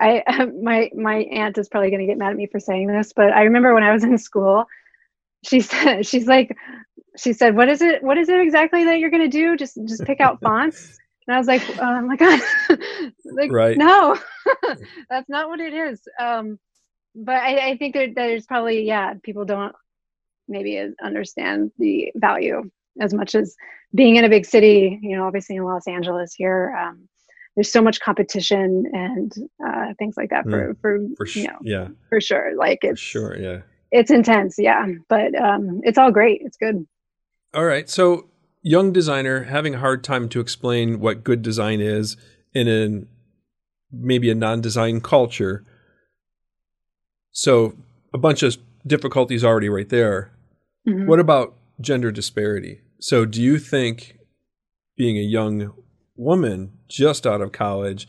[0.00, 0.22] I
[0.62, 3.32] my my aunt is probably going to get mad at me for saying this, but
[3.32, 4.66] I remember when I was in school,
[5.44, 6.56] she said she's like
[7.16, 8.02] she said, "What is it?
[8.02, 9.56] What is it exactly that you're going to do?
[9.56, 12.40] Just just pick out fonts." And I was like, "Oh my god,
[13.24, 13.78] like right.
[13.78, 14.18] no,
[15.08, 16.58] that's not what it is." Um,
[17.14, 19.74] but I, I think that there's probably yeah, people don't
[20.48, 23.56] maybe understand the value as much as
[23.94, 24.98] being in a big city.
[25.00, 26.76] You know, obviously in Los Angeles here.
[26.78, 27.08] Um,
[27.56, 29.32] there's so much competition and
[29.64, 31.88] uh, things like that for mm, for, for sh- you know yeah.
[32.08, 33.60] for sure like it's for sure yeah.
[33.90, 36.86] it's intense yeah but um, it's all great it's good.
[37.52, 38.28] All right so
[38.62, 42.16] young designer having a hard time to explain what good design is
[42.54, 43.06] in a
[43.92, 45.64] maybe a non-design culture.
[47.30, 47.76] So
[48.12, 50.30] a bunch of difficulties already right there.
[50.86, 51.06] Mm-hmm.
[51.06, 52.82] what about gender disparity?
[53.00, 54.18] So do you think
[54.98, 55.72] being a young
[56.16, 58.08] woman just out of college,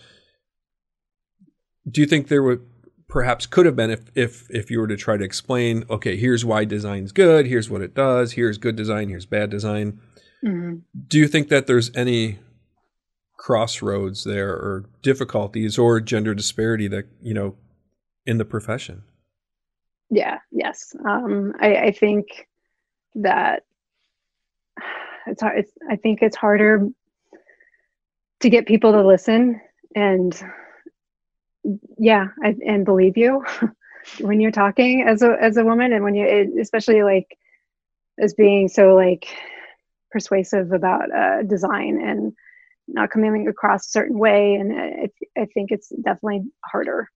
[1.89, 2.65] do you think there would
[3.08, 6.44] perhaps could have been if if if you were to try to explain, okay, here's
[6.44, 10.00] why design's good, here's what it does, here's good design, here's bad design.
[10.44, 10.78] Mm-hmm.
[11.08, 12.39] Do you think that there's any
[13.38, 17.56] crossroads there or difficulties or gender disparity that, you know,
[18.26, 19.04] in the profession?
[20.10, 20.96] Yeah, yes.
[21.08, 22.48] Um, I, I think
[23.15, 23.63] that
[25.28, 25.60] it's hard.
[25.60, 26.88] It's, I think it's harder
[28.41, 29.62] to get people to listen
[29.95, 30.41] and
[31.98, 33.43] yeah I, and believe you
[34.19, 37.38] when you're talking as a as a woman and when you especially like
[38.19, 39.28] as being so like
[40.12, 42.34] persuasive about uh, design and
[42.88, 44.56] not coming across a certain way.
[44.56, 45.10] And I,
[45.41, 47.10] I think it's definitely harder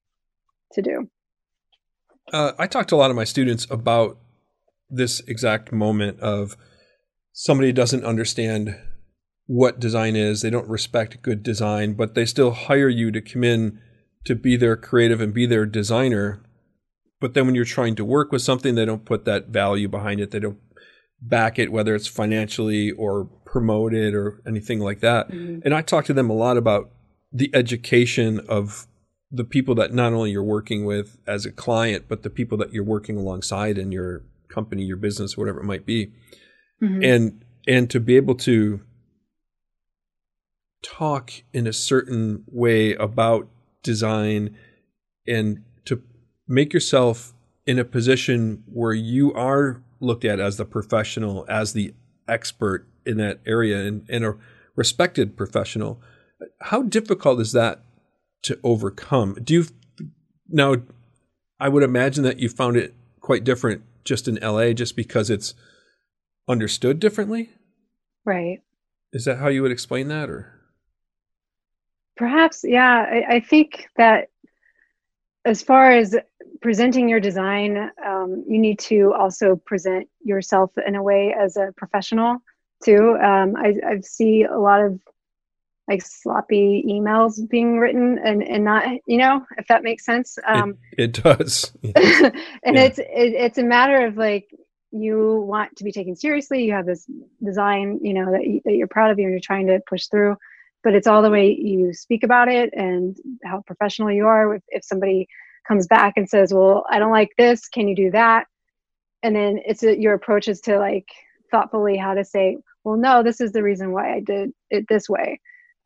[0.74, 1.10] to do.
[2.32, 4.20] Uh, i talked to a lot of my students about
[4.88, 6.56] this exact moment of
[7.34, 8.78] somebody doesn't understand
[9.50, 10.44] what design is.
[10.44, 13.82] They don't respect good design, but they still hire you to come in
[14.26, 16.44] to be their creative and be their designer.
[17.20, 20.20] But then when you're trying to work with something, they don't put that value behind
[20.20, 20.30] it.
[20.30, 20.60] They don't
[21.20, 25.32] back it, whether it's financially or promoted or anything like that.
[25.32, 25.62] Mm-hmm.
[25.66, 26.92] And I talk to them a lot about
[27.34, 28.86] the education of
[29.32, 32.72] the people that not only you're working with as a client, but the people that
[32.72, 36.14] you're working alongside in your company, your business, whatever it might be.
[36.84, 37.04] Mm-hmm.
[37.04, 38.82] And and to be able to
[40.82, 43.48] talk in a certain way about
[43.84, 44.56] design
[45.28, 46.02] and to
[46.48, 47.34] make yourself
[47.66, 51.94] in a position where you are looked at as the professional, as the
[52.28, 54.36] expert in that area and, and a
[54.76, 56.02] respected professional.
[56.62, 57.82] How difficult is that
[58.44, 59.38] to overcome?
[59.44, 59.66] Do you
[60.48, 60.76] now?
[61.60, 65.54] I would imagine that you found it quite different just in LA, just because it's
[66.48, 67.50] understood differently.
[68.26, 68.62] Right.
[69.12, 70.59] Is that how you would explain that, or?
[72.20, 73.06] Perhaps, yeah.
[73.10, 74.28] I, I think that
[75.46, 76.18] as far as
[76.62, 81.72] presenting your design, um, you need to also present yourself in a way as a
[81.78, 82.40] professional
[82.84, 83.18] too.
[83.24, 85.00] Um, I, I see a lot of
[85.88, 90.38] like sloppy emails being written and, and not, you know, if that makes sense.
[90.46, 91.72] Um, it, it does.
[91.84, 92.82] and yeah.
[92.82, 94.54] it's, it, it's a matter of like,
[94.92, 96.66] you want to be taken seriously.
[96.66, 97.06] You have this
[97.42, 100.08] design, you know, that, you, that you're proud of you and you're trying to push
[100.08, 100.36] through
[100.84, 104.56] but it's all the way you speak about it and how professional you are.
[104.56, 105.28] If, if somebody
[105.68, 107.68] comes back and says well i don't like this.
[107.68, 108.48] Can you do that?
[109.24, 111.08] And then it's a, your approach is to like
[111.52, 115.10] thoughtfully how to say well no this is the reason why i did it this
[115.10, 115.40] way.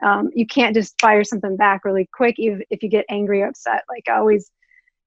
[0.04, 3.48] Um, you can't just fire something back really quick if, if you get angry or
[3.48, 3.84] upset.
[3.90, 4.50] Like I always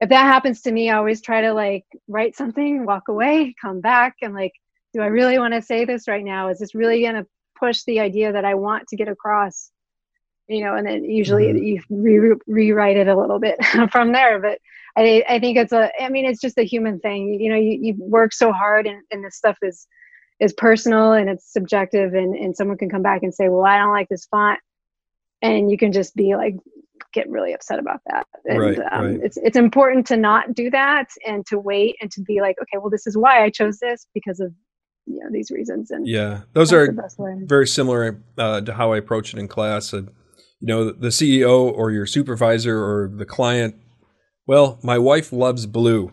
[0.00, 3.80] if that happens to me i always try to like write something walk away come
[3.80, 4.52] back and like
[4.92, 6.48] do i really want to say this right now?
[6.48, 7.26] Is this really going to
[7.58, 9.70] push the idea that i want to get across
[10.48, 11.64] you know, and then usually mm-hmm.
[11.64, 13.56] you re- rewrite it a little bit
[13.90, 14.38] from there.
[14.38, 14.58] But
[14.96, 17.38] I, I think it's a, I mean, it's just a human thing.
[17.40, 19.86] You, know, you, you work so hard and, and this stuff is,
[20.38, 23.78] is personal and it's subjective and, and someone can come back and say, well, I
[23.78, 24.60] don't like this font.
[25.42, 26.56] And you can just be like,
[27.12, 28.26] get really upset about that.
[28.44, 29.20] And right, um, right.
[29.22, 32.78] it's, it's important to not do that and to wait and to be like, okay,
[32.78, 34.52] well, this is why I chose this because of
[35.06, 36.92] you know these reasons and yeah those are
[37.44, 40.10] very similar uh, to how i approach it in class and
[40.60, 43.74] you know the ceo or your supervisor or the client
[44.46, 46.12] well my wife loves blue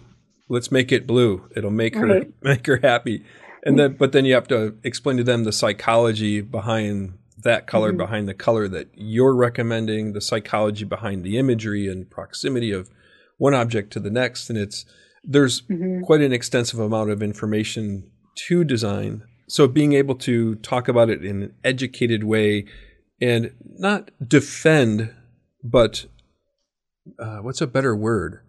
[0.49, 2.33] let's make it blue it'll make her right.
[2.41, 3.23] make her happy
[3.65, 7.89] and then but then you have to explain to them the psychology behind that color
[7.89, 7.97] mm-hmm.
[7.97, 12.89] behind the color that you're recommending the psychology behind the imagery and proximity of
[13.37, 14.85] one object to the next and it's
[15.23, 16.01] there's mm-hmm.
[16.01, 19.23] quite an extensive amount of information to design.
[19.47, 22.65] So being able to talk about it in an educated way
[23.23, 25.13] and not defend,
[25.63, 26.05] but
[27.17, 28.41] uh, what's a better word?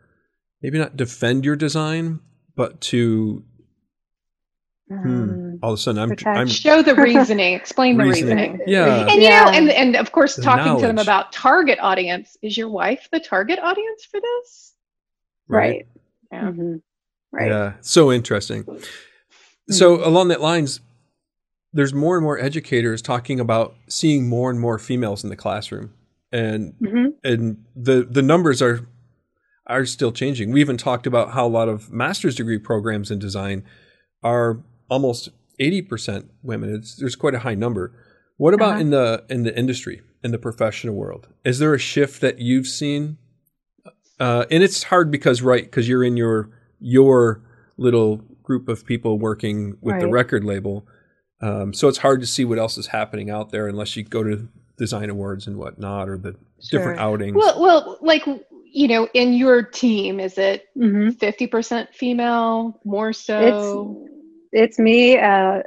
[0.63, 2.21] Maybe not defend your design,
[2.57, 3.45] but to
[4.89, 8.61] hmm, um, all of a sudden I'm, I'm show the reasoning, explain the reasoning.
[8.67, 10.81] Yeah, and you know, and and of course, the talking knowledge.
[10.81, 12.37] to them about target audience.
[12.43, 14.75] Is your wife the target audience for this?
[15.47, 15.59] Right.
[15.69, 15.87] right.
[16.33, 16.51] Yeah.
[16.51, 16.75] Mm-hmm.
[17.31, 17.51] Right.
[17.51, 17.73] Yeah.
[17.81, 18.65] So interesting.
[19.71, 20.05] So mm-hmm.
[20.05, 20.81] along that lines,
[21.75, 25.93] there's more and more educators talking about seeing more and more females in the classroom,
[26.33, 27.09] and mm-hmm.
[27.25, 28.87] and the the numbers are
[29.67, 30.53] are still changing.
[30.53, 33.65] We even talked about how a lot of master's degree programs in design
[34.23, 36.75] are almost eighty percent women.
[36.75, 37.93] It's, there's quite a high number.
[38.37, 38.81] What about uh-huh.
[38.81, 41.29] in the in the industry in the professional world?
[41.45, 43.19] Is there a shift that you've seen?
[44.21, 47.43] Uh, and it's hard because right because you're in your your
[47.77, 50.01] little group of people working with right.
[50.01, 50.87] the record label.
[51.45, 54.23] Um, so it's hard to see what else is happening out there unless you go
[54.23, 56.81] to design awards and whatnot or the sure.
[56.81, 57.37] different outings.
[57.37, 58.25] Well, well, like
[58.65, 61.11] you know, in your team, is it mm-hmm.
[61.11, 61.51] 50 mm-hmm.
[61.51, 64.09] percent female, more so?
[64.53, 65.61] It's it's me, uh,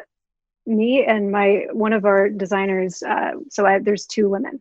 [0.66, 3.04] me and my one of our designers.
[3.04, 4.60] Uh, so I, there's two women.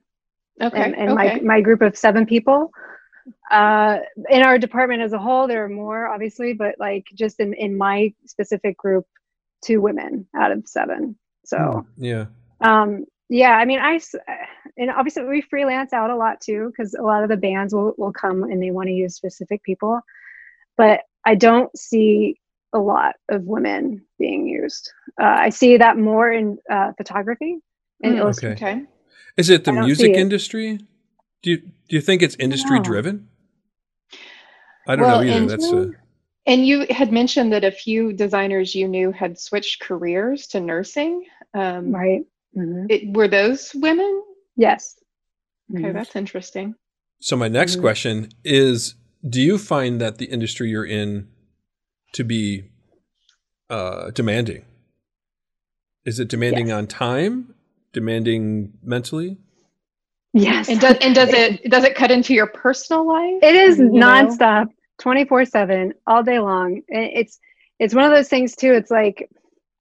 [0.61, 0.83] Okay.
[0.83, 1.37] And, and okay.
[1.37, 2.71] my my group of seven people.
[3.51, 7.55] Uh, in our department as a whole, there are more, obviously, but like just in,
[7.55, 9.05] in my specific group,
[9.63, 11.17] two women out of seven.
[11.45, 12.25] So, hmm, yeah.
[12.61, 14.01] Um, yeah, I mean, I,
[14.77, 17.95] and obviously we freelance out a lot too, because a lot of the bands will,
[17.99, 20.01] will come and they want to use specific people.
[20.77, 22.39] But I don't see
[22.73, 24.93] a lot of women being used.
[25.21, 27.59] Uh, I see that more in uh, photography
[28.03, 28.67] and mm, illustration.
[28.67, 28.83] Okay.
[29.37, 30.79] Is it the music industry?
[31.43, 33.29] Do you do you think it's industry driven?
[34.89, 35.39] I don't well, know either.
[35.39, 35.91] And, That's a...
[36.47, 41.25] And you had mentioned that a few designers you knew had switched careers to nursing.
[41.55, 42.23] Um, right.
[42.57, 42.87] Mm-hmm.
[42.89, 44.23] It, were those women?
[44.57, 44.97] Yes.
[45.73, 45.97] Okay, mm-hmm.
[45.97, 46.75] that's interesting.
[47.21, 47.81] So, my next mm-hmm.
[47.81, 48.95] question is
[49.29, 51.29] Do you find that the industry you're in
[52.13, 52.71] to be
[53.69, 54.65] uh, demanding?
[56.05, 56.77] Is it demanding yes.
[56.77, 57.55] on time?
[57.93, 59.39] Demanding mentally?
[60.33, 60.69] Yes.
[60.69, 63.43] And does, and does it, does it cut into your personal life?
[63.43, 64.69] It is nonstop.
[64.99, 66.83] 24 7 all day long.
[66.89, 67.39] And it's
[67.79, 69.29] it's one of those things too it's like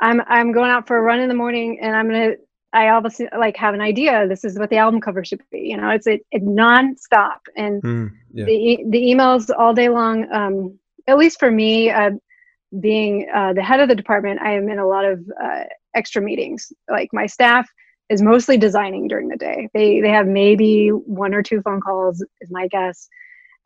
[0.01, 2.33] i'm i'm going out for a run in the morning and i'm gonna
[2.73, 5.77] i obviously like have an idea this is what the album cover should be you
[5.77, 7.39] know it's a, a non-stop.
[7.55, 8.43] And mm, yeah.
[8.43, 12.11] the the emails all day long um at least for me uh,
[12.81, 15.63] being uh, the head of the department i am in a lot of uh,
[15.95, 16.71] extra meetings.
[16.89, 17.67] Like my staff
[18.09, 19.69] is mostly designing during the day.
[19.73, 23.09] They they have maybe one or two phone calls is my guess.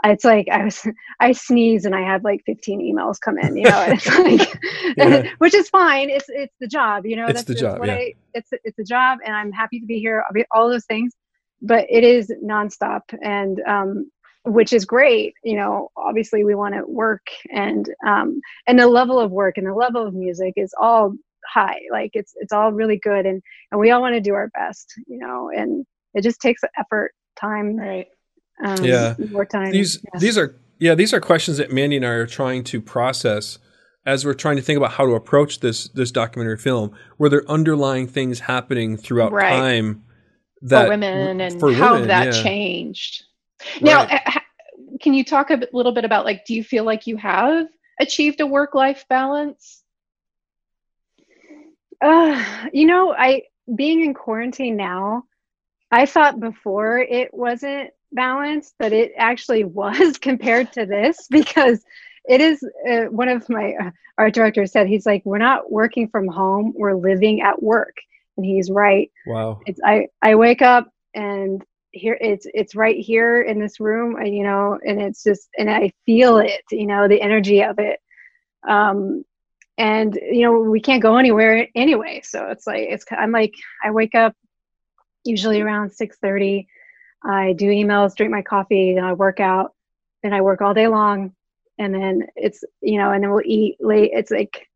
[0.04, 0.88] It's like I was
[1.20, 3.86] I sneeze and I have like 15 emails come in, you know.
[3.88, 4.60] it's like,
[4.98, 5.30] yeah.
[5.40, 6.10] which is fine.
[6.10, 7.26] It's it's the job, you know.
[7.26, 7.86] It's that's, the job.
[7.86, 7.96] Yeah.
[7.96, 10.24] I, it's it's a job, and I'm happy to be here.
[10.52, 11.14] All those things,
[11.62, 14.12] but it is nonstop, and um,
[14.46, 15.34] which is great.
[15.44, 19.68] You know, obviously we want to work, and um, and the level of work and
[19.68, 21.14] the level of music is all
[21.48, 23.42] high like it's it's all really good and
[23.72, 27.14] and we all want to do our best you know and it just takes effort
[27.40, 28.08] time right
[28.64, 30.20] um, yeah more time these yeah.
[30.20, 33.60] these are yeah these are questions that mandy and i are trying to process
[34.06, 37.40] as we're trying to think about how to approach this this documentary film where there
[37.40, 39.50] are underlying things happening throughout right.
[39.50, 40.04] time
[40.62, 42.44] that for women and for how women, that yeah.
[42.44, 43.24] changed
[43.82, 44.42] now right.
[45.02, 47.68] can you talk a little bit about like do you feel like you have
[48.00, 49.84] achieved a work life balance
[52.02, 52.44] uh,
[52.74, 53.44] you know, I
[53.74, 55.24] being in quarantine now,
[55.92, 61.84] I thought before it wasn't balanced, but it actually was compared to this because
[62.26, 66.08] it is uh, one of my uh, art directors said he's like we're not working
[66.10, 67.96] from home we're living at work.
[68.38, 69.12] And he's right.
[69.26, 69.60] Wow.
[69.66, 74.24] It's i i wake up and here it's it's right here in this room uh,
[74.24, 78.00] you know and it's just and i feel it you know the energy of it.
[78.68, 79.24] Um
[79.78, 82.22] and you know we can't go anywhere anyway.
[82.24, 83.54] So it's like it's i'm like
[83.84, 84.36] i wake up
[85.24, 86.66] usually around 6.30
[87.24, 89.74] i do emails drink my coffee then i work out
[90.24, 91.34] then i work all day long
[91.78, 94.68] and then it's you know and then we'll eat late it's like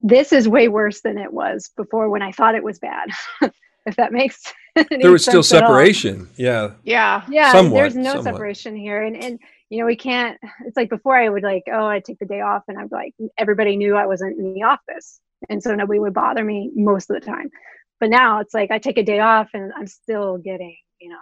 [0.00, 3.10] this is way worse than it was before when I thought it was bad.
[3.86, 4.52] if that makes
[4.90, 6.28] there was still separation.
[6.36, 6.72] Yeah.
[6.84, 7.24] Yeah.
[7.28, 7.52] Yeah.
[7.52, 8.24] Somewhat, there's no somewhat.
[8.24, 9.02] separation here.
[9.02, 9.38] And and
[9.70, 12.40] you know, we can't it's like before I would like, oh, I'd take the day
[12.40, 15.20] off and I'm like everybody knew I wasn't in the office.
[15.48, 17.50] And so nobody would bother me most of the time.
[18.00, 21.16] But now it's like I take a day off and I'm still getting, you know.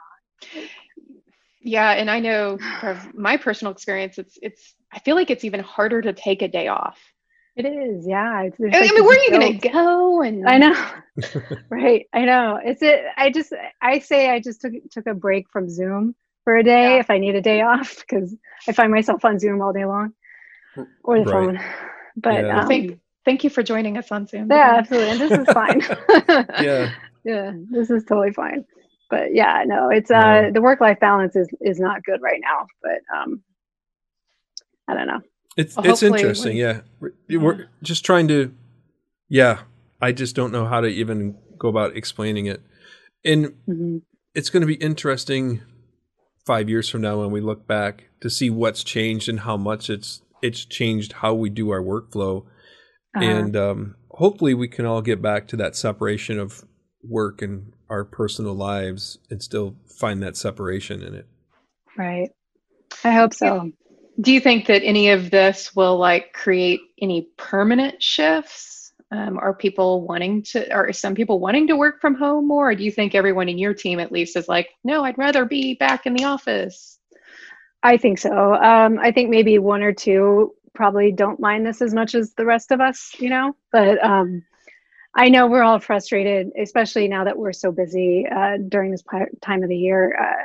[1.61, 5.61] Yeah, and I know from my personal experience, it's it's I feel like it's even
[5.61, 6.99] harder to take a day off.
[7.57, 8.43] It is, yeah.
[8.43, 10.21] It's, I mean, where are you going to go?
[10.21, 10.87] And I know,
[11.71, 12.07] right?
[12.13, 12.61] I know.
[12.63, 13.03] It's it.
[13.17, 16.15] I just I say I just took took a break from Zoom
[16.45, 17.01] for a day yeah.
[17.01, 18.37] if I need a day off because
[18.69, 20.13] I find myself on Zoom all day long
[21.03, 21.33] or the right.
[21.33, 21.61] phone.
[22.17, 22.61] But yeah.
[22.61, 24.49] um, thank thank you for joining us on Zoom.
[24.51, 25.11] Yeah, absolutely.
[25.11, 25.81] And this is fine.
[26.63, 26.91] yeah,
[27.25, 28.65] yeah, this is totally fine.
[29.09, 32.67] But yeah, no, it's uh the work life balance is is not good right now.
[32.83, 33.43] But um,
[34.89, 35.21] I don't know.
[35.57, 36.81] It's well, it's interesting, yeah.
[37.01, 37.39] We're, yeah.
[37.39, 38.55] We're just trying to,
[39.29, 39.61] yeah.
[40.03, 42.61] I just don't know how to even go about explaining it,
[43.25, 43.99] and mm-hmm.
[44.35, 45.63] it's going to be interesting
[46.45, 49.89] five years from now when we look back to see what's changed and how much
[49.89, 52.43] it's it's changed how we do our workflow,
[53.15, 53.25] uh-huh.
[53.25, 56.63] and um, hopefully we can all get back to that separation of
[57.03, 61.27] work and our personal lives and still find that separation in it.
[61.97, 62.31] Right.
[63.05, 63.73] I hope so.
[64.21, 68.93] Do you think that any of this will like create any permanent shifts?
[69.13, 72.71] Um, are people wanting to are some people wanting to work from home more?
[72.71, 75.45] Or do you think everyone in your team at least is like no i'd rather
[75.45, 76.99] be back in the office
[77.85, 78.55] i think so.
[78.55, 82.45] Um, i think maybe one or two probably don't mind this as much as the
[82.45, 83.55] rest of us you know?
[83.71, 84.43] But um,
[85.17, 89.03] i know we're all frustrated especially now that we're so busy uh, during this
[89.43, 90.45] time of the year uh,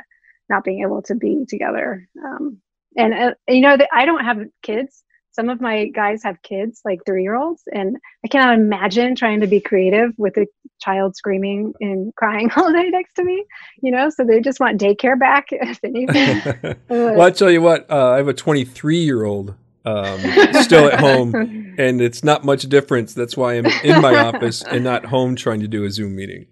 [0.52, 2.08] not being able to be together.
[2.24, 2.58] Um,
[2.96, 5.02] and uh, you know i don't have kids.
[5.34, 9.40] Some of my guys have kids like three year olds and i cannot imagine trying
[9.40, 10.46] to be creative with a
[10.78, 13.42] child screaming and crying all day next to me
[13.80, 14.10] you know?
[14.10, 16.76] So they just want daycare back if anything.
[16.88, 19.54] Well i tell you what uh, i have a 23 year old
[19.84, 20.20] um,
[20.62, 24.84] still at home and it's not much difference that's why i'm in my office and
[24.84, 26.46] not home trying to do a zoom meeting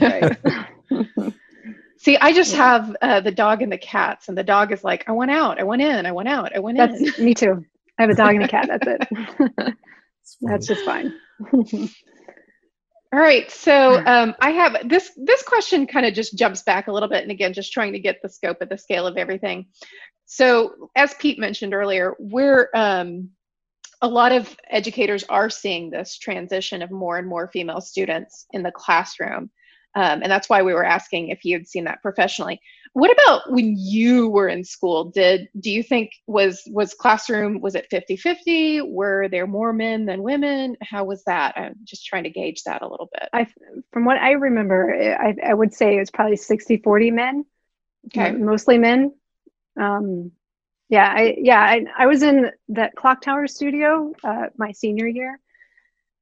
[0.00, 0.36] right
[2.00, 2.56] See, I just yeah.
[2.58, 5.58] have uh, the dog and the cats, and the dog is like, I went out,
[5.58, 7.24] I went in, I went out, I went That's in.
[7.24, 7.64] me too.
[7.98, 8.68] I have a dog and a cat.
[8.68, 9.74] That's it.
[10.40, 11.12] That's just fine.
[13.12, 15.10] All right, so um, I have this.
[15.16, 17.98] This question kind of just jumps back a little bit, and again, just trying to
[17.98, 19.66] get the scope of the scale of everything.
[20.30, 23.30] So, as Pete mentioned earlier, we're um,
[24.02, 28.62] a lot of educators are seeing this transition of more and more female students in
[28.62, 29.50] the classroom.
[29.94, 32.60] Um, and that's why we were asking if you had seen that professionally.
[32.92, 35.06] What about when you were in school?
[35.06, 38.86] Did do you think was was classroom was it 50-50?
[38.86, 40.76] Were there more men than women?
[40.82, 41.56] How was that?
[41.56, 43.30] I'm just trying to gauge that a little bit.
[43.32, 43.46] I
[43.94, 47.46] from what I remember, I, I would say it was probably 60-40 men.
[48.08, 48.32] Okay.
[48.32, 49.14] Mostly men.
[49.78, 50.32] Um,
[50.88, 55.38] yeah, I yeah, I, I was in that clock tower studio uh, my senior year.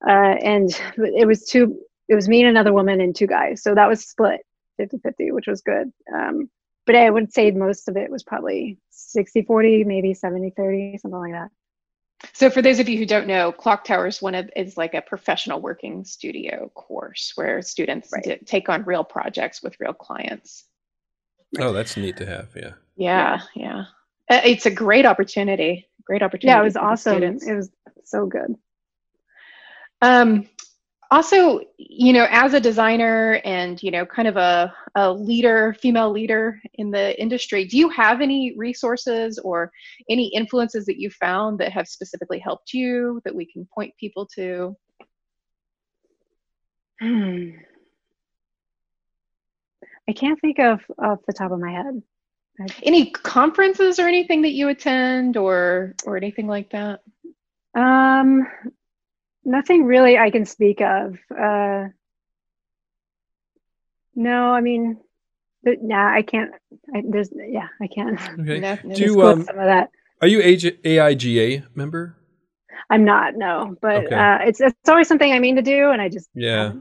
[0.06, 1.78] Uh, and it was two
[2.08, 3.62] it was me and another woman and two guys.
[3.62, 4.40] So that was split
[4.78, 5.92] 50 50, which was good.
[6.14, 6.50] Um,
[6.84, 11.18] but I would say most of it was probably 60 40, maybe 70 30, something
[11.18, 11.50] like that.
[12.32, 14.94] So, for those of you who don't know, Clock Tower is one of is like
[14.94, 18.44] a professional working studio course where students right.
[18.46, 20.64] take on real projects with real clients.
[21.58, 22.48] Oh, that's neat to have.
[22.54, 22.72] Yeah.
[22.96, 23.84] Yeah, yeah.
[24.30, 25.88] Uh, it's a great opportunity.
[26.04, 26.54] Great opportunity.
[26.54, 27.22] Yeah, it was awesome.
[27.22, 27.70] It was
[28.04, 28.54] so good.
[30.02, 30.48] Um,
[31.10, 36.10] also you know as a designer and you know kind of a, a leader female
[36.10, 39.70] leader in the industry do you have any resources or
[40.10, 44.26] any influences that you found that have specifically helped you that we can point people
[44.26, 44.76] to
[47.00, 47.50] hmm.
[50.08, 52.02] I can't think of off the top of my head
[52.82, 57.00] any conferences or anything that you attend or or anything like that
[57.74, 58.46] um
[59.46, 61.16] Nothing really I can speak of.
[61.30, 61.86] Uh,
[64.16, 64.98] no, I mean,
[65.62, 66.50] but, yeah, I can't.
[66.92, 68.20] I, there's yeah, I can't.
[68.40, 68.58] Okay.
[68.58, 69.90] No, Do you, um, some of that.
[70.20, 72.16] Are you AIGA member?
[72.90, 73.36] I'm not.
[73.36, 74.14] No, but okay.
[74.16, 76.72] uh, it's it's always something I mean to do, and I just yeah.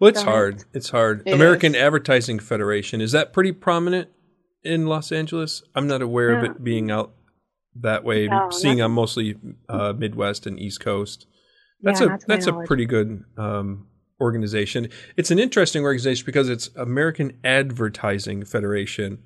[0.00, 0.64] Well, it's hard.
[0.72, 1.22] It's hard.
[1.26, 1.80] It American is.
[1.80, 4.08] Advertising Federation is that pretty prominent
[4.62, 5.62] in Los Angeles?
[5.74, 7.14] I'm not aware of it being out
[7.76, 8.28] that way.
[8.28, 9.36] No, seeing I'm mostly
[9.68, 11.26] uh, Midwest and East Coast.
[11.80, 13.86] That's yeah, a that's a pretty good um,
[14.20, 14.88] organization.
[15.16, 19.18] It's an interesting organization because it's American Advertising Federation,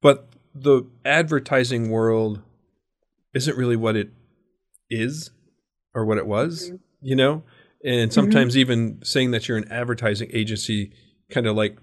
[0.00, 2.40] but the advertising world
[3.34, 4.10] isn't really what it
[4.90, 5.30] is
[5.94, 6.68] or what it was.
[6.68, 6.76] Mm-hmm.
[7.00, 7.42] You know,
[7.84, 8.60] and sometimes mm-hmm.
[8.60, 10.92] even saying that you're an advertising agency
[11.30, 11.76] kind of like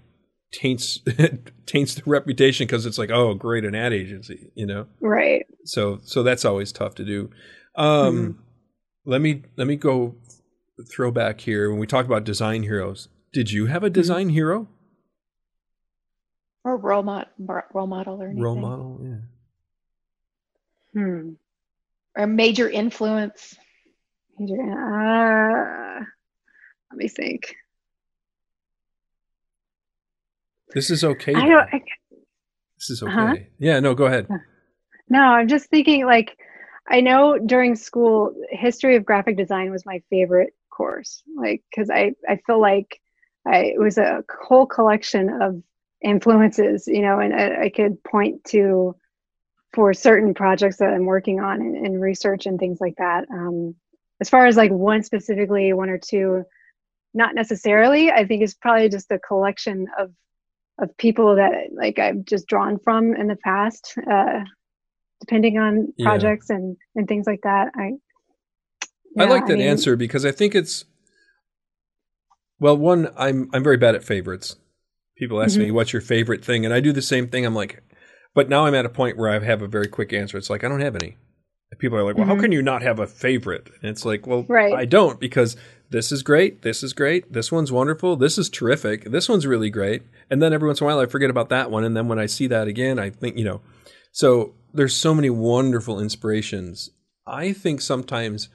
[0.52, 1.00] taints
[1.66, 5.98] taints the reputation because it's like oh great an ad agency you know right so
[6.02, 7.30] so that's always tough to do
[7.74, 8.40] um mm-hmm.
[9.04, 10.14] let me let me go
[10.90, 13.94] throw back here when we talk about design heroes did you have a mm-hmm.
[13.94, 14.34] design mm-hmm.
[14.34, 14.68] hero
[16.64, 17.28] or role model
[17.72, 18.42] role model or anything?
[18.42, 21.30] role model yeah hmm
[22.16, 23.56] or major influence
[24.38, 26.04] major uh,
[26.90, 27.56] let me think
[30.74, 31.34] this is okay.
[31.34, 31.68] I don't.
[31.72, 31.82] I,
[32.76, 33.20] this is uh-huh.
[33.32, 33.40] okay.
[33.40, 33.48] Huh?
[33.58, 33.80] Yeah.
[33.80, 33.94] No.
[33.94, 34.28] Go ahead.
[35.08, 36.04] No, I'm just thinking.
[36.04, 36.36] Like,
[36.88, 41.22] I know during school, history of graphic design was my favorite course.
[41.36, 43.00] Like, because I I feel like
[43.46, 45.62] I it was a whole collection of
[46.02, 46.86] influences.
[46.86, 48.96] You know, and I, I could point to
[49.72, 53.26] for certain projects that I'm working on and, research and things like that.
[53.30, 53.74] Um,
[54.20, 56.44] as far as like one specifically, one or two,
[57.14, 58.10] not necessarily.
[58.10, 60.12] I think it's probably just a collection of
[60.78, 64.40] of people that like I've just drawn from in the past, uh,
[65.20, 66.56] depending on projects yeah.
[66.56, 67.72] and and things like that.
[67.74, 67.92] I
[69.14, 70.84] yeah, I like that I mean, answer because I think it's
[72.58, 74.56] well, one I'm I'm very bad at favorites.
[75.16, 75.64] People ask mm-hmm.
[75.64, 77.46] me what's your favorite thing, and I do the same thing.
[77.46, 77.82] I'm like,
[78.34, 80.36] but now I'm at a point where I have a very quick answer.
[80.36, 81.16] It's like I don't have any.
[81.78, 82.36] People are like, well, mm-hmm.
[82.36, 83.68] how can you not have a favorite?
[83.82, 84.72] And it's like, well, right.
[84.72, 85.56] I don't because
[85.90, 86.62] this is great.
[86.62, 87.32] This is great.
[87.32, 88.16] This one's wonderful.
[88.16, 89.04] This is terrific.
[89.04, 90.02] This one's really great.
[90.30, 91.84] And then every once in a while, I forget about that one.
[91.84, 93.60] And then when I see that again, I think, you know,
[94.12, 96.90] so there's so many wonderful inspirations.
[97.26, 98.48] I think sometimes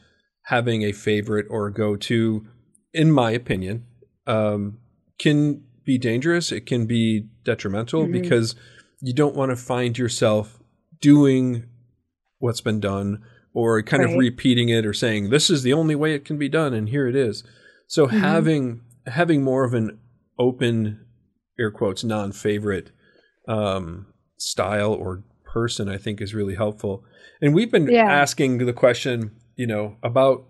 [0.45, 2.47] having a favorite or a go to,
[2.93, 3.85] in my opinion,
[4.25, 4.79] um,
[5.19, 6.51] can be dangerous.
[6.51, 8.13] It can be detrimental mm-hmm.
[8.13, 8.55] because
[9.01, 10.59] you don't want to find yourself
[10.99, 11.65] doing
[12.41, 13.23] what's been done
[13.53, 14.13] or kind right.
[14.13, 16.89] of repeating it or saying this is the only way it can be done and
[16.89, 17.43] here it is
[17.87, 18.19] so mm-hmm.
[18.19, 19.97] having having more of an
[20.39, 21.05] open
[21.59, 22.91] air quotes non-favorite
[23.47, 27.03] um, style or person i think is really helpful
[27.41, 28.09] and we've been yeah.
[28.09, 30.45] asking the question you know about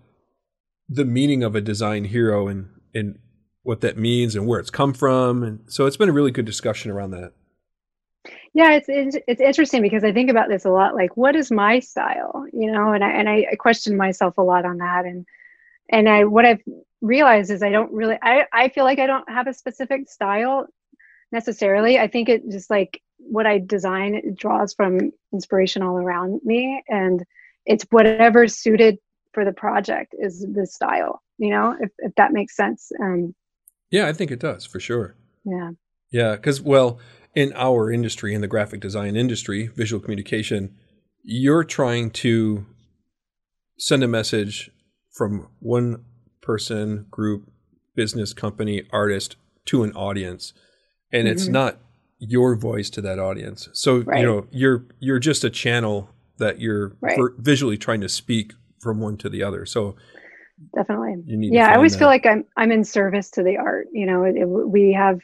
[0.88, 3.18] the meaning of a design hero and and
[3.64, 6.44] what that means and where it's come from and so it's been a really good
[6.44, 7.32] discussion around that
[8.54, 10.94] yeah, it's, it's it's interesting because I think about this a lot.
[10.94, 12.44] Like, what is my style?
[12.52, 15.06] You know, and I and I question myself a lot on that.
[15.06, 15.26] And
[15.88, 16.62] and I what I've
[17.00, 18.18] realized is I don't really.
[18.22, 20.66] I I feel like I don't have a specific style
[21.30, 21.98] necessarily.
[21.98, 26.82] I think it just like what I design it draws from inspiration all around me,
[26.88, 27.24] and
[27.64, 28.98] it's whatever suited
[29.32, 31.22] for the project is the style.
[31.38, 32.92] You know, if if that makes sense.
[33.00, 33.34] Um,
[33.90, 35.14] yeah, I think it does for sure.
[35.44, 35.70] Yeah.
[36.10, 37.00] Yeah, because well,
[37.34, 40.74] in our industry, in the graphic design industry, visual communication,
[41.22, 42.66] you're trying to
[43.78, 44.70] send a message
[45.12, 46.04] from one
[46.40, 47.50] person, group,
[47.94, 50.52] business, company, artist to an audience.
[51.12, 51.32] And mm-hmm.
[51.32, 51.78] it's not
[52.18, 53.68] your voice to that audience.
[53.72, 54.20] So, right.
[54.20, 57.18] you know, you're you're just a channel that you're right.
[57.38, 59.66] visually trying to speak from one to the other.
[59.66, 59.96] So
[60.74, 61.16] definitely.
[61.26, 61.98] yeah, I always that.
[61.98, 63.88] feel like I'm I'm in service to the art.
[63.92, 65.20] You know, it, it, we have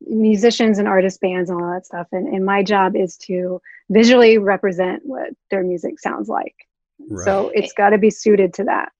[0.00, 2.06] musicians and artist bands and all that stuff.
[2.12, 6.54] And, and my job is to visually represent what their music sounds like.
[6.98, 7.24] Right.
[7.24, 8.92] So it's got to be suited to that.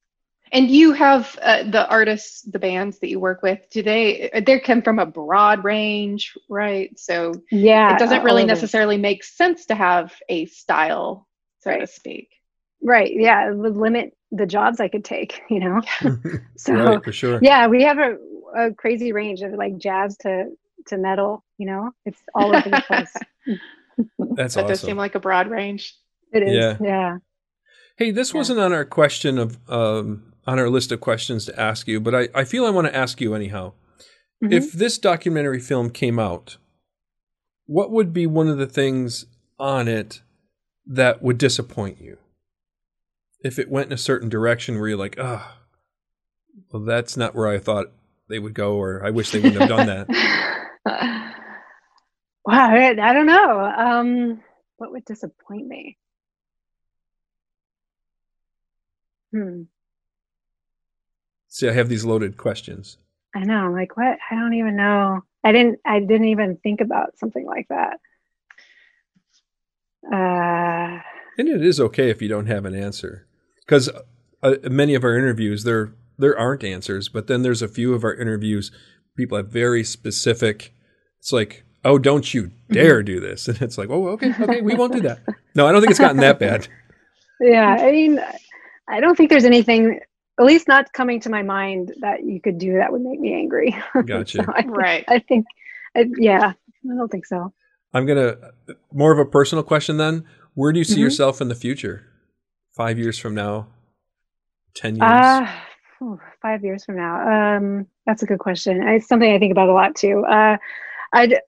[0.53, 3.69] And you have uh, the artists, the bands that you work with.
[3.71, 4.31] Do they?
[4.47, 6.97] They come from a broad range, right?
[6.99, 11.27] So yeah, it doesn't really necessarily make sense to have a style,
[11.61, 11.81] so right.
[11.81, 12.29] to speak.
[12.81, 13.13] Right.
[13.13, 15.43] Yeah, it would limit the jobs I could take.
[15.51, 15.81] You know.
[16.57, 17.41] so right, for sure.
[17.43, 18.17] Yeah, we have a,
[18.57, 20.53] a crazy range of like jazz to
[20.89, 21.45] to metal.
[21.59, 23.13] You know, it's all over the place.
[24.37, 24.67] That's that awesome.
[24.67, 25.95] does seem like a broad range.
[26.33, 26.55] It is.
[26.55, 26.77] Yeah.
[26.81, 27.17] yeah.
[27.97, 28.39] Hey, this yeah.
[28.39, 32.15] wasn't on our question of um, on our list of questions to ask you, but
[32.15, 33.73] I, I feel I want to ask you anyhow.
[34.43, 34.53] Mm-hmm.
[34.53, 36.59] If this documentary film came out,
[37.65, 39.27] what would be one of the things
[39.59, 40.21] on it
[40.87, 42.19] that would disappoint you?
[43.41, 45.55] If it went in a certain direction where you're like, oh,
[46.71, 47.93] well, that's not where I thought
[48.29, 50.09] they would go, or I wish they wouldn't have done that.
[52.45, 53.61] wow, I, I don't know.
[53.61, 54.41] Um,
[54.77, 55.99] what would disappoint me?
[59.33, 59.63] Hmm.
[61.49, 62.99] See, I have these loaded questions.
[63.35, 63.67] I know.
[63.67, 64.19] I'm like, what?
[64.31, 65.23] I don't even know.
[65.43, 65.81] I didn't.
[65.85, 67.99] I didn't even think about something like that.
[70.13, 71.01] Uh,
[71.39, 73.27] and it is okay if you don't have an answer,
[73.61, 73.91] because
[74.43, 78.05] uh, many of our interviews there there aren't answers, but then there's a few of
[78.05, 78.71] our interviews
[79.17, 80.73] people have very specific
[81.27, 83.49] it's like, oh, don't you dare do this.
[83.49, 85.19] And it's like, oh, okay, okay, we won't do that.
[85.57, 86.69] No, I don't think it's gotten that bad.
[87.41, 88.21] Yeah, I mean,
[88.89, 90.01] I don't think there's anything
[90.39, 93.33] at least not coming to my mind that you could do that would make me
[93.33, 93.75] angry.
[94.07, 94.45] Gotcha.
[94.45, 95.03] So I, Right.
[95.09, 95.47] I think,
[95.97, 97.55] I, yeah, I don't think so.
[97.95, 98.37] I'm gonna
[98.93, 100.27] more of a personal question then.
[100.53, 101.05] Where do you see Mhm.
[101.05, 102.03] yourself in the future?
[102.75, 103.69] Five years from now,
[104.75, 105.03] ten years.
[105.11, 105.47] Uh,
[106.43, 107.57] five years from now.
[107.57, 108.87] Um, that's a good question.
[108.87, 110.23] It's something I think about a lot too.
[110.27, 110.59] Uh,
[111.17, 111.41] I'd,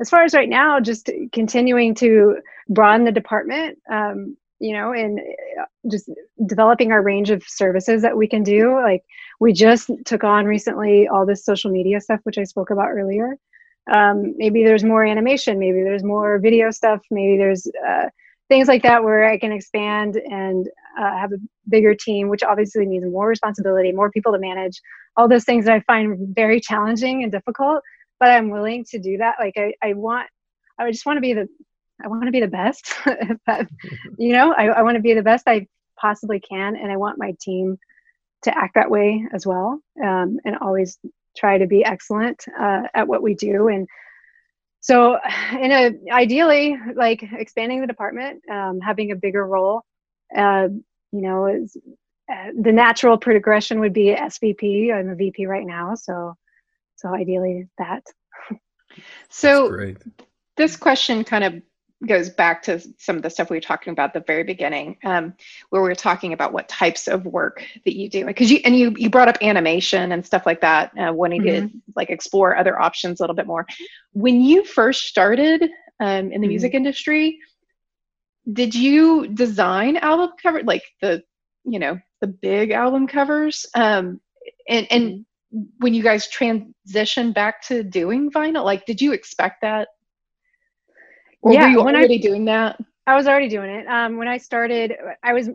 [0.00, 2.36] as far as right now, just continuing to
[2.68, 5.20] broaden the department, um, you know, and
[5.60, 6.10] uh, just
[6.46, 8.80] developing our range of services that we can do.
[8.80, 9.02] Like
[9.40, 13.36] we just took on recently all this social media stuff, which I spoke about earlier.
[13.92, 18.08] Um, maybe there's more animation, maybe there's more video stuff, maybe there's uh,
[18.48, 20.66] things like that where I can expand and
[20.98, 21.36] uh, have a
[21.68, 24.80] bigger team, which obviously means more responsibility, more people to manage,
[25.16, 27.82] all those things that I find very challenging and difficult.
[28.20, 29.36] But I'm willing to do that.
[29.38, 30.28] Like I, I want,
[30.78, 31.48] I just want to be the,
[32.02, 32.92] I want to be the best.
[33.46, 33.68] That-
[34.18, 35.66] you know, I, I want to be the best I
[35.98, 37.78] possibly can, and I want my team
[38.42, 40.98] to act that way as well, um, and always
[41.36, 43.68] try to be excellent uh, at what we do.
[43.68, 43.88] And
[44.80, 45.18] so,
[45.60, 49.82] in a ideally, like expanding the department, um, having a bigger role,
[50.36, 50.68] uh,
[51.12, 51.76] you know, is
[52.30, 54.92] uh, the natural progression would be SVP.
[54.92, 56.36] I'm a VP right now, so
[56.96, 58.04] so ideally that.
[59.28, 59.98] So Great.
[60.56, 61.62] this question kind of
[62.06, 64.96] goes back to some of the stuff we were talking about at the very beginning,
[65.04, 65.34] um,
[65.70, 68.26] where we were talking about what types of work that you do.
[68.26, 71.70] Because you and you you brought up animation and stuff like that, uh, wanting to
[71.96, 73.66] like explore other options a little bit more.
[74.12, 75.70] When you first started
[76.00, 76.50] um, in the Mhm.
[76.50, 77.38] music industry,
[78.52, 81.22] did you design album cover like the
[81.64, 83.66] you know the big album covers?
[83.74, 84.20] Um,
[84.68, 85.26] and and
[85.78, 89.88] when you guys transitioned back to doing vinyl, like did you expect that?
[91.42, 92.80] Or Yeah, were you when I- already doing that?
[93.06, 93.86] I was already doing it.
[93.86, 95.50] Um, when I started, I was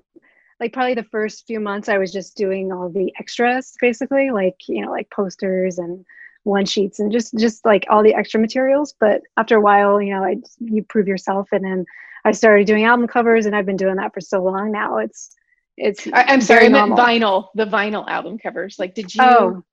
[0.60, 4.56] like probably the first few months I was just doing all the extras, basically, like
[4.68, 6.06] you know, like posters and
[6.44, 8.94] one sheets and just just like all the extra materials.
[9.00, 11.86] But after a while, you know, I you prove yourself, and then
[12.24, 14.98] I started doing album covers, and I've been doing that for so long now.
[14.98, 15.36] It's
[15.76, 16.08] it's.
[16.14, 18.78] I, I'm sorry, I meant vinyl, the vinyl album covers.
[18.78, 19.64] Like, did you Oh,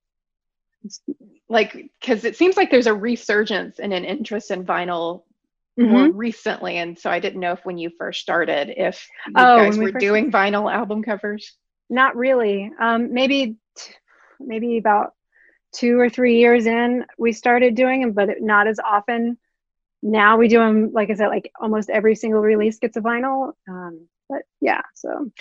[1.49, 5.23] like because it seems like there's a resurgence and an interest in vinyl
[5.77, 6.11] more mhm.
[6.11, 9.77] recently, and so I didn't know if when you first started, if you Oh, guys
[9.77, 11.55] we were doing vinyl album covers.
[11.89, 12.71] not really.
[12.79, 13.93] Um, maybe t-
[14.39, 15.13] maybe about
[15.73, 19.37] two or three years in, we started doing them, but not as often.
[20.01, 23.53] Now we do them, like I said, like almost every single release gets a vinyl.
[23.67, 25.31] Um, but yeah, so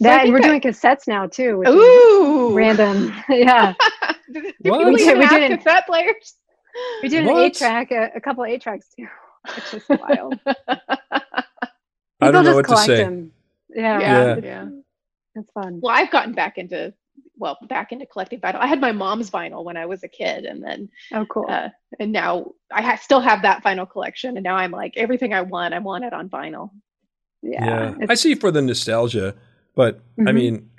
[0.00, 3.12] that and we're that- doing cassettes now too, which Ooh, random.
[3.28, 3.74] yeah,
[4.32, 6.34] Do people We even did- we have did it- cassette players?
[7.02, 7.42] we did an What?
[7.46, 9.06] eight track, a, a couple eight tracks too,
[9.54, 10.38] which is wild.
[12.20, 12.96] I don't know People just what to collect say.
[13.04, 13.32] them.
[13.74, 14.68] Yeah, yeah, it's, yeah.
[15.34, 15.80] it's fun.
[15.82, 16.92] Well, I've gotten back into
[17.38, 18.56] well, back into collecting vinyl.
[18.56, 21.44] I had my mom's vinyl when I was a kid, and then Oh, cool.
[21.48, 21.68] uh,
[22.00, 24.36] and now I ha- still have that vinyl collection.
[24.38, 26.70] And now I'm like everything I want, I want it on vinyl.
[27.42, 29.34] yeah, Yeah, I see for the nostalgia,
[29.76, 30.34] but I Mhm.
[30.34, 30.70] mean,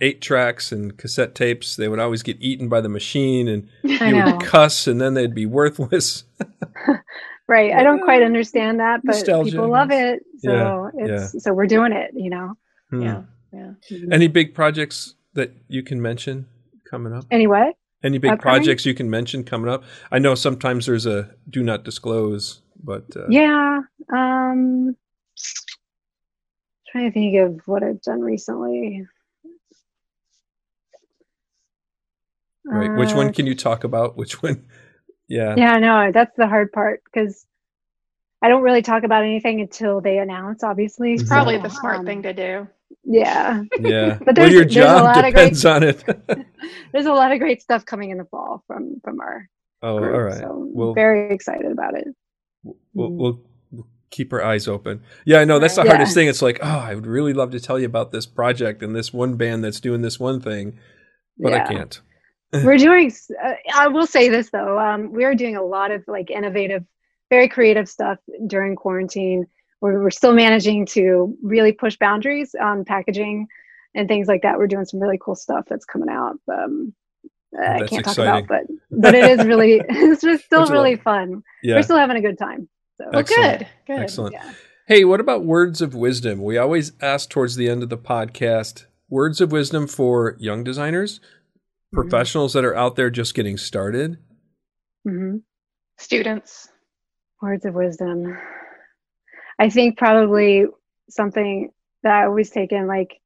[0.00, 4.16] eight tracks and cassette tapes, they would always get eaten by the machine and you
[4.24, 6.24] would cuss and then they'd be worthless.
[7.48, 7.72] Right.
[7.72, 10.18] I don't quite understand that, but Nostalgia, people love it.
[10.38, 12.54] So Yeah, it's so we're doing it, you know.
[12.90, 13.02] Hmm.
[13.02, 13.70] Yeah, yeah.
[14.10, 16.46] Any big projects that you can mention
[16.90, 17.24] coming up?
[17.30, 17.70] Anyway,
[18.02, 18.40] Any big Upcoming?
[18.64, 19.84] projects you can mention coming up?
[20.10, 23.82] I know sometimes there's a do not disclose, but uh, yeah.
[24.12, 24.96] Um
[26.90, 29.06] trying to think of what I've done recently.
[32.64, 32.96] right.
[32.98, 34.16] Which Uh, one can you talk about?
[34.16, 34.66] Which one?
[35.28, 35.56] Yeah.
[35.56, 37.44] Yeah, no, that's the hard part because
[38.42, 41.14] I don't really talk about anything until they announce, obviously.
[41.14, 42.68] It's probably So, the smart um, thing to do.
[43.02, 43.64] Yeah.
[43.80, 44.18] Yeah.
[44.24, 46.04] But well, there's- your there's a job lot of great- depends on it.
[46.92, 49.48] There's a lot of great stuff coming in the fall from from our
[49.82, 50.14] oh, group.
[50.14, 50.38] all right.
[50.38, 52.06] So Well- very excited about it.
[52.62, 53.40] We'll we'll
[54.10, 55.02] keep our eyes open.
[55.24, 55.88] Yeah, I know that's the Right.
[55.90, 56.28] hardest thing.
[56.28, 59.12] It's like, oh, I would really love to tell you about this project and this
[59.12, 60.78] one band that's doing this one thing,
[61.38, 62.00] but I can't.
[62.64, 63.12] we're doing
[63.44, 66.84] uh, i will say this though um, we are doing a lot of like innovative
[67.28, 69.44] very creative stuff during quarantine
[69.80, 73.48] we're, we're still managing to really push boundaries on packaging
[73.96, 76.94] and things like that we're doing some really cool stuff that's coming out um,
[77.58, 80.70] uh, i That's can't talk about but but it is really it's just still That's
[80.70, 80.82] a lot.
[80.84, 81.74] really fun Yeah.
[81.74, 83.58] we're still having a good time so Well, Excellent.
[83.58, 84.00] good, good.
[84.00, 84.32] Excellent.
[84.34, 84.52] yeah
[84.88, 86.40] Hey, what about words of wisdom?
[86.44, 91.20] We always ask towards the end of the podcast words of wisdom for young designers,
[91.94, 92.08] Mm-hmm.
[92.08, 94.18] professionals that are out there just getting started.
[95.04, 95.36] hmm
[95.98, 96.68] Students.
[97.42, 98.36] Words of wisdom.
[99.58, 100.66] I think probably
[101.10, 101.70] something
[102.02, 103.20] that I always take in, like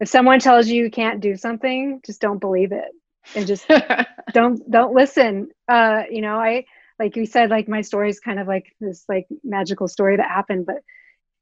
[0.00, 2.88] if someone tells you you can't do something, just don't believe it
[3.34, 3.66] and just
[4.32, 5.48] don't don't listen.
[5.68, 6.64] Uh, you know, I
[6.98, 10.28] like you said, like my story is kind of like this like magical story that
[10.28, 10.82] happened, but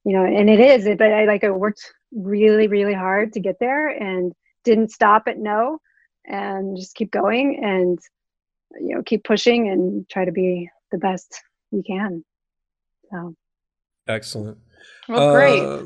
[0.05, 0.85] you know, and it is.
[0.97, 4.33] But I like I worked really really hard to get there and
[4.65, 5.79] didn't stop at no,
[6.25, 7.99] and just keep going and
[8.81, 12.25] you know keep pushing and try to be the best you can.
[13.11, 13.35] So
[14.07, 14.59] excellent.
[15.09, 15.63] Well, great.
[15.63, 15.83] Uh,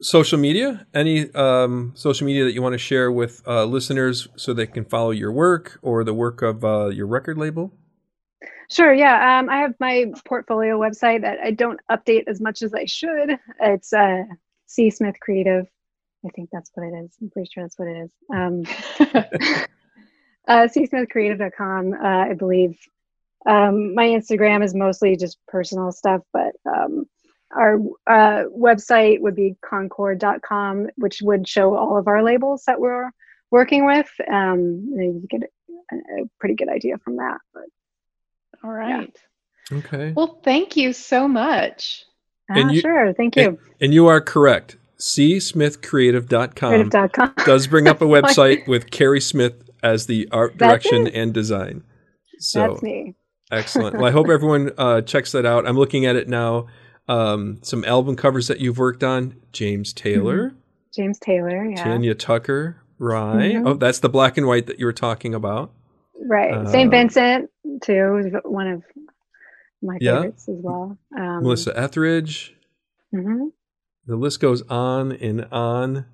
[0.00, 4.52] social media any um, social media that you want to share with uh, listeners so
[4.52, 7.72] they can follow your work or the work of uh, your record label
[8.70, 12.74] sure yeah um, i have my portfolio website that i don't update as much as
[12.74, 13.38] i should.
[13.60, 14.24] It's uh,
[14.66, 14.90] c.
[14.90, 15.66] Smith creative.
[16.24, 17.14] I think that's what it is.
[17.20, 18.12] I'm pretty sure that's what it is.
[18.32, 18.62] Um,
[20.48, 22.78] uh, csmithcreative.com uh, i believe.
[23.46, 27.06] Um, my instagram is mostly just personal stuff but um,
[27.54, 33.10] our uh, website would be concord.com, which would show all of our labels that we're
[33.50, 34.10] working with.
[34.30, 37.38] Um, you get a, a, pretty good idea from that.
[37.52, 37.64] But
[38.64, 39.16] all right.
[39.70, 39.78] Yeah.
[39.78, 40.12] Okay.
[40.16, 42.04] Well, thank you so much.
[42.50, 43.12] Ah, you, sure.
[43.14, 43.48] Thank you.
[43.48, 44.76] And, and you are correct.
[44.98, 47.34] csmithcreative.com Creative.com.
[47.44, 51.84] does bring up a website with Carrie Smith as the art direction and design.
[52.38, 53.14] So that's me.
[53.50, 53.96] excellent.
[53.96, 55.66] Well, I hope everyone uh, checks that out.
[55.66, 56.66] I'm looking at it now
[57.08, 60.56] um, some album covers that you've worked on James Taylor, mm-hmm.
[60.94, 61.82] James Taylor, yeah.
[61.82, 63.52] Tanya Tucker, Rhye.
[63.52, 63.66] Mm-hmm.
[63.66, 65.72] Oh, that's the black and white that you were talking about.
[66.20, 66.52] Right.
[66.52, 66.90] Uh, St.
[66.90, 67.50] Vincent,
[67.82, 68.82] too, one of
[69.82, 70.98] my favorites as well.
[71.16, 72.54] Um, Melissa Etheridge.
[73.14, 73.48] Mm-hmm.
[74.06, 76.06] The list goes on and on.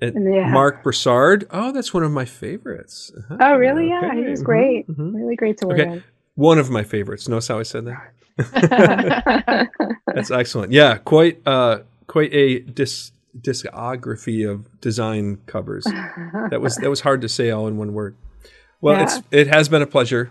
[0.00, 0.50] And yeah.
[0.50, 1.46] Marc Broussard.
[1.50, 3.10] Oh, that's one of my favorites.
[3.16, 3.36] Uh-huh.
[3.40, 3.92] Oh, really?
[3.92, 4.20] Okay.
[4.20, 4.86] Yeah, he's great.
[4.88, 5.16] Mm-hmm.
[5.16, 5.90] Really great to work okay.
[5.90, 6.04] with.
[6.34, 7.28] One of my favorites.
[7.28, 8.12] Notice how I said that?
[10.14, 10.72] That's excellent.
[10.72, 15.86] Yeah, quite uh, quite a dis- discography of design covers.
[16.50, 18.14] That was that was hard to say all in one word.
[18.80, 19.02] Well, yeah.
[19.04, 20.30] it's it has been a pleasure,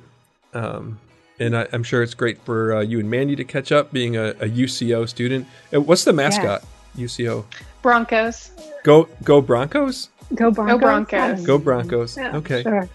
[0.53, 0.99] um,
[1.39, 4.15] and I, am sure it's great for uh, you and Mandy to catch up, being
[4.15, 5.47] a, a UCO student.
[5.73, 6.63] Uh, what's the mascot?
[6.95, 7.05] Yeah.
[7.05, 7.45] UCO
[7.81, 8.51] Broncos.
[8.83, 10.09] Go go Broncos.
[10.33, 10.71] Go Broncos.
[10.71, 11.45] Go Broncos.
[11.45, 12.17] Go Broncos.
[12.17, 12.63] Yeah, okay.
[12.63, 12.89] Sure.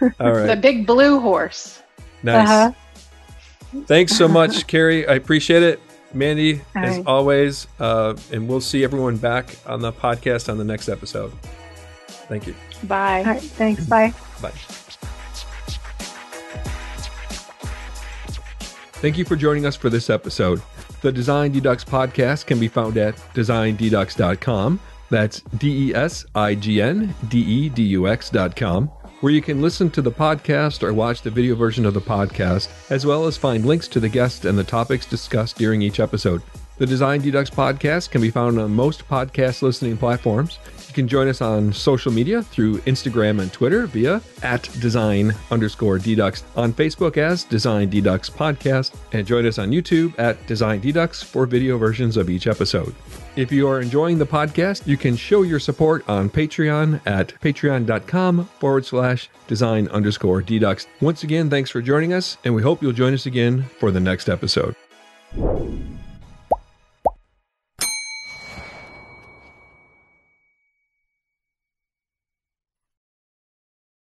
[0.20, 0.46] all right.
[0.46, 1.82] The big blue horse.
[2.22, 2.48] Nice.
[2.48, 3.82] Uh-huh.
[3.86, 5.06] Thanks so much, Carrie.
[5.06, 5.80] I appreciate it.
[6.12, 7.06] Mandy, All as right.
[7.06, 7.66] always.
[7.78, 11.32] Uh, and we'll see everyone back on the podcast on the next episode.
[12.28, 12.54] Thank you.
[12.84, 13.20] Bye.
[13.20, 13.86] All right, thanks.
[13.86, 14.12] Bye.
[14.40, 14.52] Bye.
[19.00, 20.60] Thank you for joining us for this episode.
[21.00, 24.78] The Design Dedux podcast can be found at designdedux.com.
[25.08, 28.90] That's D E S I G N D E D U X.com
[29.20, 32.68] where you can listen to the podcast or watch the video version of the podcast,
[32.90, 36.42] as well as find links to the guests and the topics discussed during each episode.
[36.78, 40.58] The Design Dedux podcast can be found on most podcast listening platforms.
[40.90, 45.98] You can join us on social media through Instagram and Twitter via at design underscore
[45.98, 51.22] dedux, on Facebook as Design Dedux Podcast, and join us on YouTube at Design Dedux
[51.22, 52.92] for video versions of each episode.
[53.36, 58.46] If you are enjoying the podcast, you can show your support on Patreon at patreon.com
[58.58, 60.88] forward slash design underscore dedux.
[61.00, 64.00] Once again, thanks for joining us, and we hope you'll join us again for the
[64.00, 64.74] next episode.